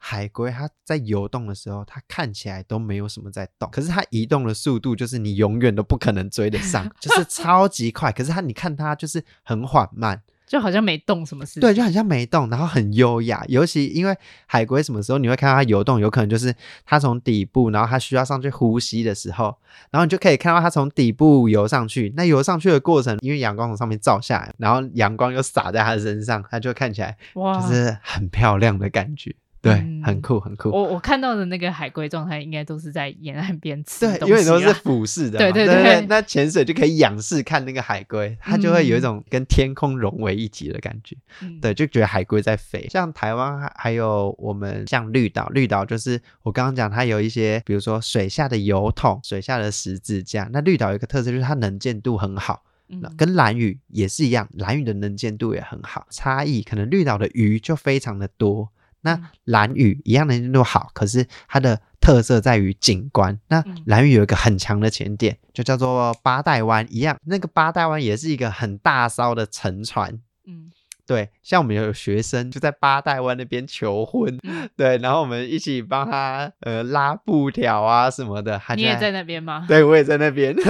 [0.06, 8.12] 海龟它在游动的时候，它看起来都没有什么在动，可是它移动的速度就是你永远都不可能追得上，就是 超级快。
[8.12, 10.22] 可是它，你看它就是很缓慢，
[10.54, 11.60] 就好像没动什么事。
[11.60, 13.44] 对，就好像没动，然后很优雅。
[13.48, 16.54] 尤其因为海龟什么时候你会看到它游动，有可能就是
[16.86, 19.58] 它从底部，然后它需要上去呼吸的时候，
[19.90, 22.14] 然后你就可以看到它从底部游上去。
[22.16, 29.36] 那游上去的过程，因为阳光从上面照下来，然后阳光又洒在它身上，它就看起来就是很漂亮的感觉。
[29.64, 30.70] 对，很酷，很酷。
[30.70, 34.20] 我我看到的那个海龟状态，应该都是在沿岸边吃东西啊。
[34.20, 35.40] 对，因为都是俯视的。
[35.40, 36.06] 对对对。
[36.10, 41.16] 那潜水就可以仰视看那个海龟，它就会有一种跟天空融为一体的感觉。
[41.42, 41.62] 嗯。
[41.62, 42.86] 对，就觉得海龟在飞。
[42.90, 50.50] 像台湾还还有我们像绿岛，绿岛就是我刚刚讲，它有一些，比如说水下的油桶、水下的十字架。
[50.52, 52.66] 那绿岛有一个特色，就是它能见度很好。
[52.90, 53.02] 嗯。
[53.18, 56.06] 跟兰屿也是一样，兰屿的能见度也很好。
[56.10, 58.68] 差异可能绿岛的鱼就非常的多。
[59.04, 63.40] 那蓝屿一样的能见度好，可是它的特色在于景观。
[63.48, 70.20] 那蓝屿有一个很强的潜点，就叫做八代湾，一样，那个八代湾也是一个很大艘的沉船。
[70.48, 70.72] 嗯，
[71.06, 78.62] 对，像我们有学生就在八代湾那边求婚，嗯、 对，然后我们一起帮他呃拉布条啊什么的。
[78.76, 79.66] 你也在那边吗？
[79.68, 80.56] 对，我也在那边。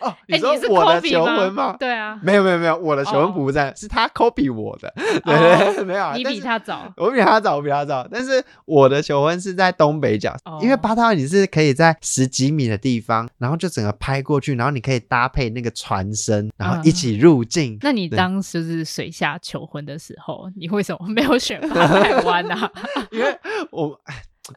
[0.00, 1.76] 哦，你说我的求婚吗？
[1.78, 4.92] 对啊，没有没有没有，我的求婚不在，是他 copy 我的，
[5.24, 17.78] 对对，没有，你比他早，我比他早，我比他早，但是我的求婚是在东北角，因为八套你是可以在十几米的地方，然后就整个拍过去，然后你可以搭配那个船身，然后一起入境。
[17.82, 22.70] 那你当时是水下求婚的时候，你为什么没有选 八大湾呢？
[23.12, 23.38] 因为
[23.70, 24.00] 我。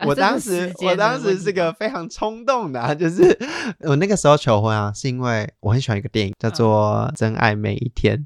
[0.06, 3.38] 我当时，啊、我当时是个非常冲动的，啊，就是
[3.82, 8.18] 我那个时候求婚啊，是因为我很喜欢一个电影，叫做《真爱每一天》。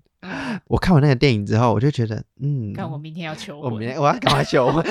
[0.66, 4.84] 我看完那个电影之后，我就觉得，嗯，看我明天要求婚，我明天我要赶快求婚。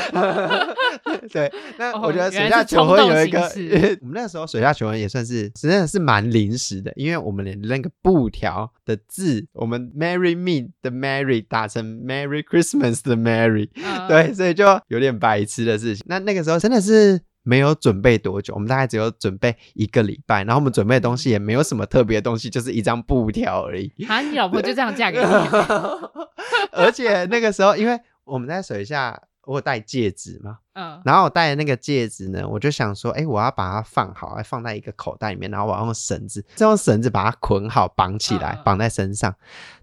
[1.32, 3.40] 对，那我觉得水下求婚有一个，
[4.00, 13.68] 我们那个时候水下求婚也算是真的是蛮临时的，因为我们连那个布条的字，我们 Marry Me 的 Marry 打成 Merry Christmas 的 Merry，
[14.08, 16.04] 对，所以就有点白痴的事情。
[16.08, 17.20] 那那个时候真的是。
[17.46, 23.92] 没有准备多久，我们大概只有准备一个礼拜，然后我们准备的东西也没有什么特别的东西，就是一张布条而已。
[24.08, 25.24] 啊，你老婆就这样嫁给你？
[26.72, 39.32] 而且那个时候，因为我们在水下，我有戴戒指嘛，嗯，然后我戴的那个戒指呢，我就想说，哎，我要把它放好，还放在一个口袋里面，然后我要用绳子，再用绳子把它捆好，绑起来，绑在身上。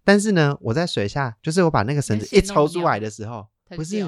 [0.03, 4.05] 但是呢，我在水下，就是我把那个绳子一抽出来的时候，不是。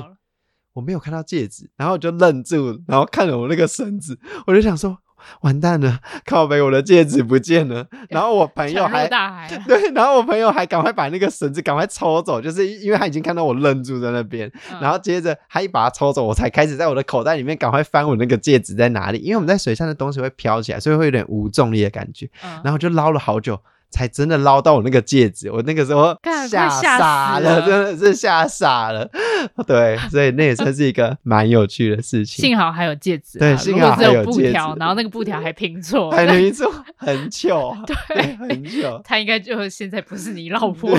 [0.75, 4.97] 我没有看到戒指，然后我就愣住，然后看了我那个绳子，我就想说，
[5.39, 7.87] 完蛋了，靠北，我的戒指不见了。
[8.11, 9.07] 然后我朋友还
[9.65, 22.29] 对，然后我朋友还赶快把那个绳子赶快抽走，就是因为他已经看到我愣住在那边，嗯、然后接着他一把它抽走，我才开始在我的口袋里面赶快翻我那个戒指在哪里，因为我们在水上的东西会飘起来，所以会有点无重力的感觉，
[22.63, 23.57] 然后就捞了好久。
[23.89, 26.17] 才真的捞到我那个戒指，我那个时候
[26.49, 29.09] 吓傻了，真的是吓傻了。
[29.65, 32.43] 对， 所以那也算是一个蛮有趣的事情。
[32.43, 39.01] 幸好还有戒指，对，幸好还有布条，然后那个布条还拼错， 还拼错，很糗，对，很糗。
[39.03, 40.89] 他应该就现在不是你老婆。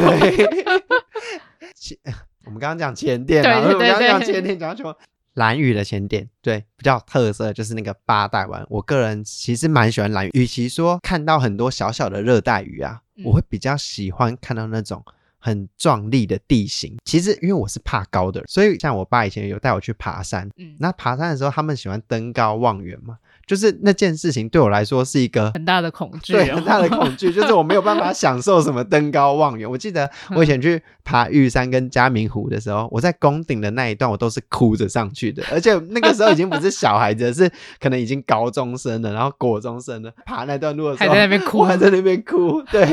[2.45, 4.97] 我们刚刚讲前店，对对对，我们刚刚讲前店讲什么？
[5.37, 8.65] 兰屿的前点，对，比较特色就是那个八代湾。
[8.69, 15.05] 我个人其实蛮喜欢蓝屿，与其说看到很多小小的热带鱼啊，嗯、我会比较喜欢看到那种
[15.39, 16.97] 很壮丽的地形。
[17.05, 23.19] 其实因为我是怕高的，所以像我爸以前有带我去爬山，嗯，那爬山的时候他们喜欢登高望远嘛。
[23.47, 29.71] 就是那件事情对我来说是一个很大的恐惧，对，很大的恐惧，就是我没有办法 享受什么登高望远。
[29.71, 37.49] 我记得我以前去爬玉山跟嘉明湖的时候，我在宫顶的那一段，我都是哭着上去的，而且那个时候已经不是小孩子， 是
[37.81, 42.85] 可能已经高中生了，然后国中生了，爬那段路的时候还在那边哭，还在那边哭，对。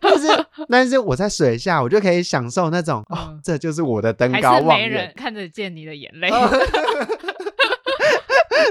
[0.00, 6.30] 但是但是我在水下，我就可以享受那种哦，这就是我的登高望远，没人看得见你的眼泪。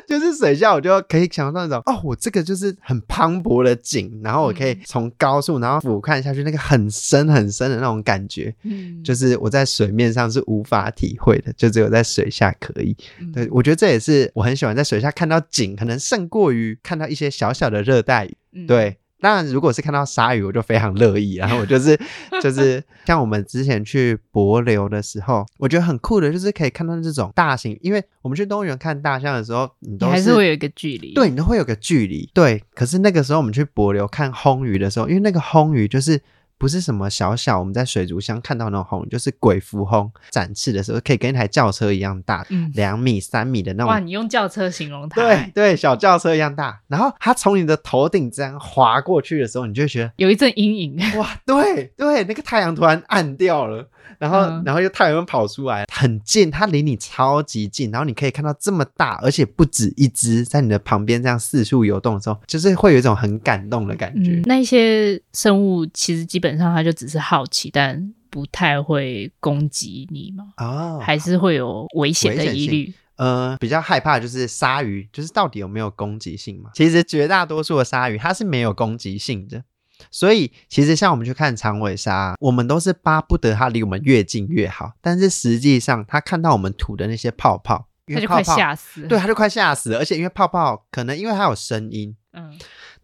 [0.08, 12.95] 就是水下，我就可以想到那种哦，我这个就是很磅礴的景，然后我可以从高处，然后俯瞰下去，那个很深很深的那种感觉，嗯，就是我在水面上是无法体会的，就只有在水下可以。
[13.34, 18.97] 对，我觉得这也是我很喜欢在水下看到景，可能胜过于看到一些小小的热带鱼，对。
[19.20, 21.36] 当然，如果是看到鲨鱼，我就非常乐意。
[21.36, 21.99] 然后我就是
[22.41, 27.78] 就是像我们之前去柏流的时候，我觉得很酷的，就是可以看到这种大型。
[27.82, 32.30] 因为我们去动物园看大象的时候，你都还是会有一个距离，对，你都会有个距离。
[32.34, 36.22] 对，可是那个时候我们去柏流看轰鱼的时候，因为那个轰鱼就是。
[36.58, 43.91] 不是什么小小，我们在水族箱看到那种红，就是鬼蝠红，展翅的时候可以跟一台轿车一样大，两、嗯、米、三米的那种。
[43.91, 45.22] 哇，你用轿车形容它？
[45.22, 46.82] 对对，小轿车一样大。
[46.88, 50.97] 然后它从你的头顶这样划过去的时候，你就会觉得有一阵阴影。
[51.18, 53.88] 哇，对对，那个太阳突然暗掉了。
[54.20, 64.32] 然后，嗯、然后又太阳跑出来，很近，它离你超级近，然后你可以看到这么大，而且不止一只在你的旁边这样四处游动的时候，就是会有一种很感动的感觉。
[64.32, 70.54] 嗯、那些生物其实基本上他就只是好奇，但不太会攻击你嘛？
[70.58, 72.93] 哦，还是会有危险的疑虑。
[73.16, 76.70] 呃，比较害怕的就是鲨鱼，就是到底有没有攻击性嘛？
[76.76, 79.64] 其实绝大多数的鲨鱼它是没有攻击性的。
[80.12, 84.91] 所以，其实像我们去看长尾鲨，我们都是巴不得它离我们越近越好。
[85.02, 89.08] 但是实际上，它看到我们吐的那些泡泡，它就快吓死了。
[89.08, 89.98] 对，它就快吓死了。
[89.98, 92.56] 而且因为泡泡，可能因为它有声音，嗯，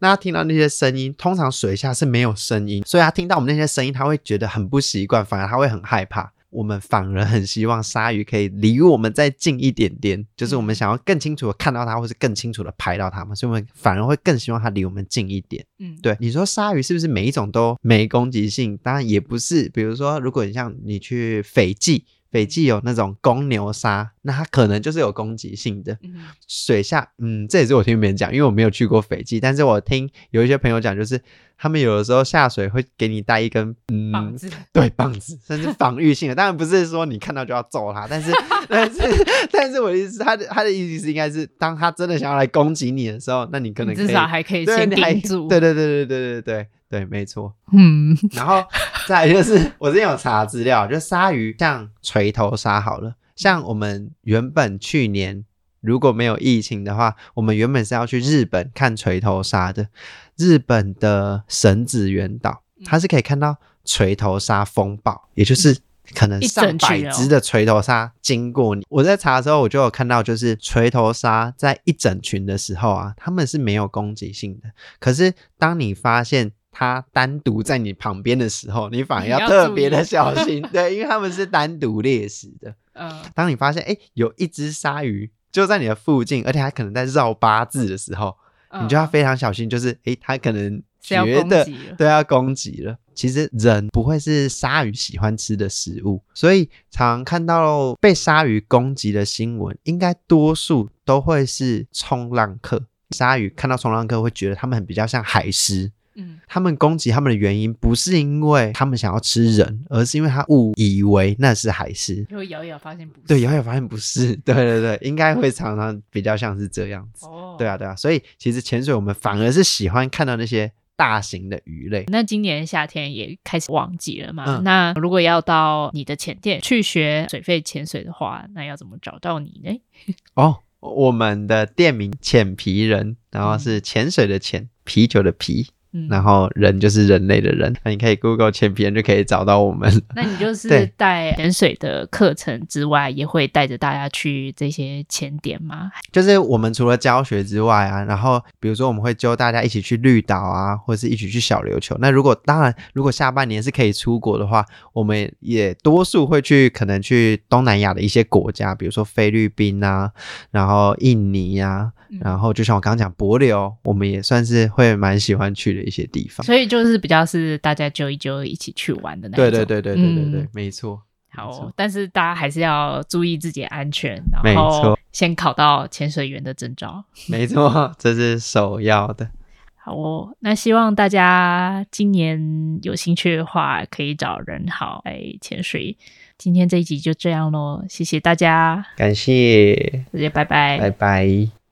[0.04, 6.30] 那它听到那些声音，通常水下是没有声音，所以他听到我们那些声音，他会觉得很不习惯，反而他会很害怕。
[6.50, 15.64] 我们反而很希望鲨鱼可以离我们再近一点点，就是我们想要更清楚的看到它，或是更清楚的拍到它嘛，所以我们反而会更希望它离我们近一点。
[15.78, 16.14] 嗯，对。
[16.20, 18.76] 你说鲨鱼是不是每一种都没攻击性？
[18.82, 19.68] 当然也不是。
[19.70, 22.04] 比如说，如果你像你去斐济，
[22.34, 25.96] 斐济有那种公牛鲨，那它可能就是有攻击性的。
[26.02, 31.22] 嗯、水下，嗯，这也是我听别人讲，因为我没有去过斐济，但是我听有一些朋友讲，就是
[31.56, 36.34] 他们有的时候下水会给你带一根嗯棒子，对，棒子，甚至防御性的。
[36.34, 38.32] 当然不是说你看到就要揍他，但是
[38.68, 39.00] 但是
[39.50, 45.48] 但是我的意思，他的他的意思是应该是，当他真的想要来攻击你的时候，那你可能可至少还可以先顶住。
[45.48, 47.04] 对对对对对对对对。
[47.06, 47.52] 没错。
[47.72, 48.62] 嗯，然后
[49.08, 55.44] 再来就是，我之前有查资料，就鲨鱼像锤头鲨好了，像我们原本去年
[55.80, 59.88] 如果没有疫情的话，我们原本是要去日本看锤头鲨的。
[60.36, 65.76] 日本的神子原岛，它是可以看到锤头鲨风暴，也就是
[66.14, 68.86] 可能上百只的锤头鲨经过你。
[68.88, 74.70] 我在查的时候，我就有看到，就是锤头鲨在一整群的时候啊，它们是没有攻击性的。
[74.98, 82.74] 可是当你发现它单独在你旁边的时候，你反而 要特别的小心， 对，因为它们是单独猎食的。
[82.94, 88.36] 嗯，当你发现哎，有一只鲨鱼就在你的附近，而且它可能在绕八字的时候，
[88.82, 91.66] 你就要非常小心，就是哎，它可能觉得
[91.98, 92.96] 都要攻击了。
[93.14, 102.86] 其实人不会是鲨鱼喜欢吃的食物，所以常看到被鲨鱼攻击的新闻，应该多数都会是冲浪客。
[103.10, 105.92] 鲨鱼看到冲浪客会觉得他们很比较像海狮。
[106.16, 113.26] 嗯，他们攻击他们的原因不是因为他们想要吃人，而是因为他误以为那是海狮，就会摇一摇发现不是。
[113.26, 114.36] 对，摇一摇发现不是。
[114.44, 117.26] 对对对，应该会常常比较像是这样子。
[117.30, 122.04] 哦，对啊对啊，所以其实潜水我们反而是喜欢看到那些大型的鱼类。
[122.08, 124.44] 那今年夏天也开始旺季了嘛？
[124.46, 129.80] 嗯，那如果要到你的潜店去学水肺潜水的话，那要怎么找到你呢？
[130.34, 135.66] 哦，我们的店名浅皮人，然后是潜水的潜，啤酒的啤。
[136.08, 140.02] 然后人就是人类的人， 那你可以 Google 潜皮人就可以找到我们。
[140.14, 145.90] 那你就 是带潜水的课程之外，也会带着大家去这些潜点吗？
[146.12, 151.96] 就是我们除了教学之外啊，然后比如说我们会揪大家一起去绿岛啊，或者是一起去小琉球。
[152.00, 160.10] 那如果当然，如果下半年是可以出国的话，我们也多数会去可能去东南亚的一些国家，比如说菲律宾啊，
[160.50, 162.30] 然后印尼呀、啊。
[162.30, 166.44] 然后就像我刚刚讲，帛琉，我们也算是会蛮喜欢去的一些地方。
[166.44, 169.44] 所以就是比较是大家揪一揪一起去玩的那种。
[169.44, 171.00] 对对对对对对对，嗯、没错。
[171.30, 177.04] 好、哦，但是大家还是要注意自己安全，然后先考到潜水员的证照。
[177.28, 179.28] 没错， 这是首要的。
[179.74, 185.96] 好哦，那希望大家今年有兴趣的话，可以找人好来潜水。
[186.38, 191.63] 今天这一集就这样喽，谢谢大家，感谢，大家拜拜，拜拜。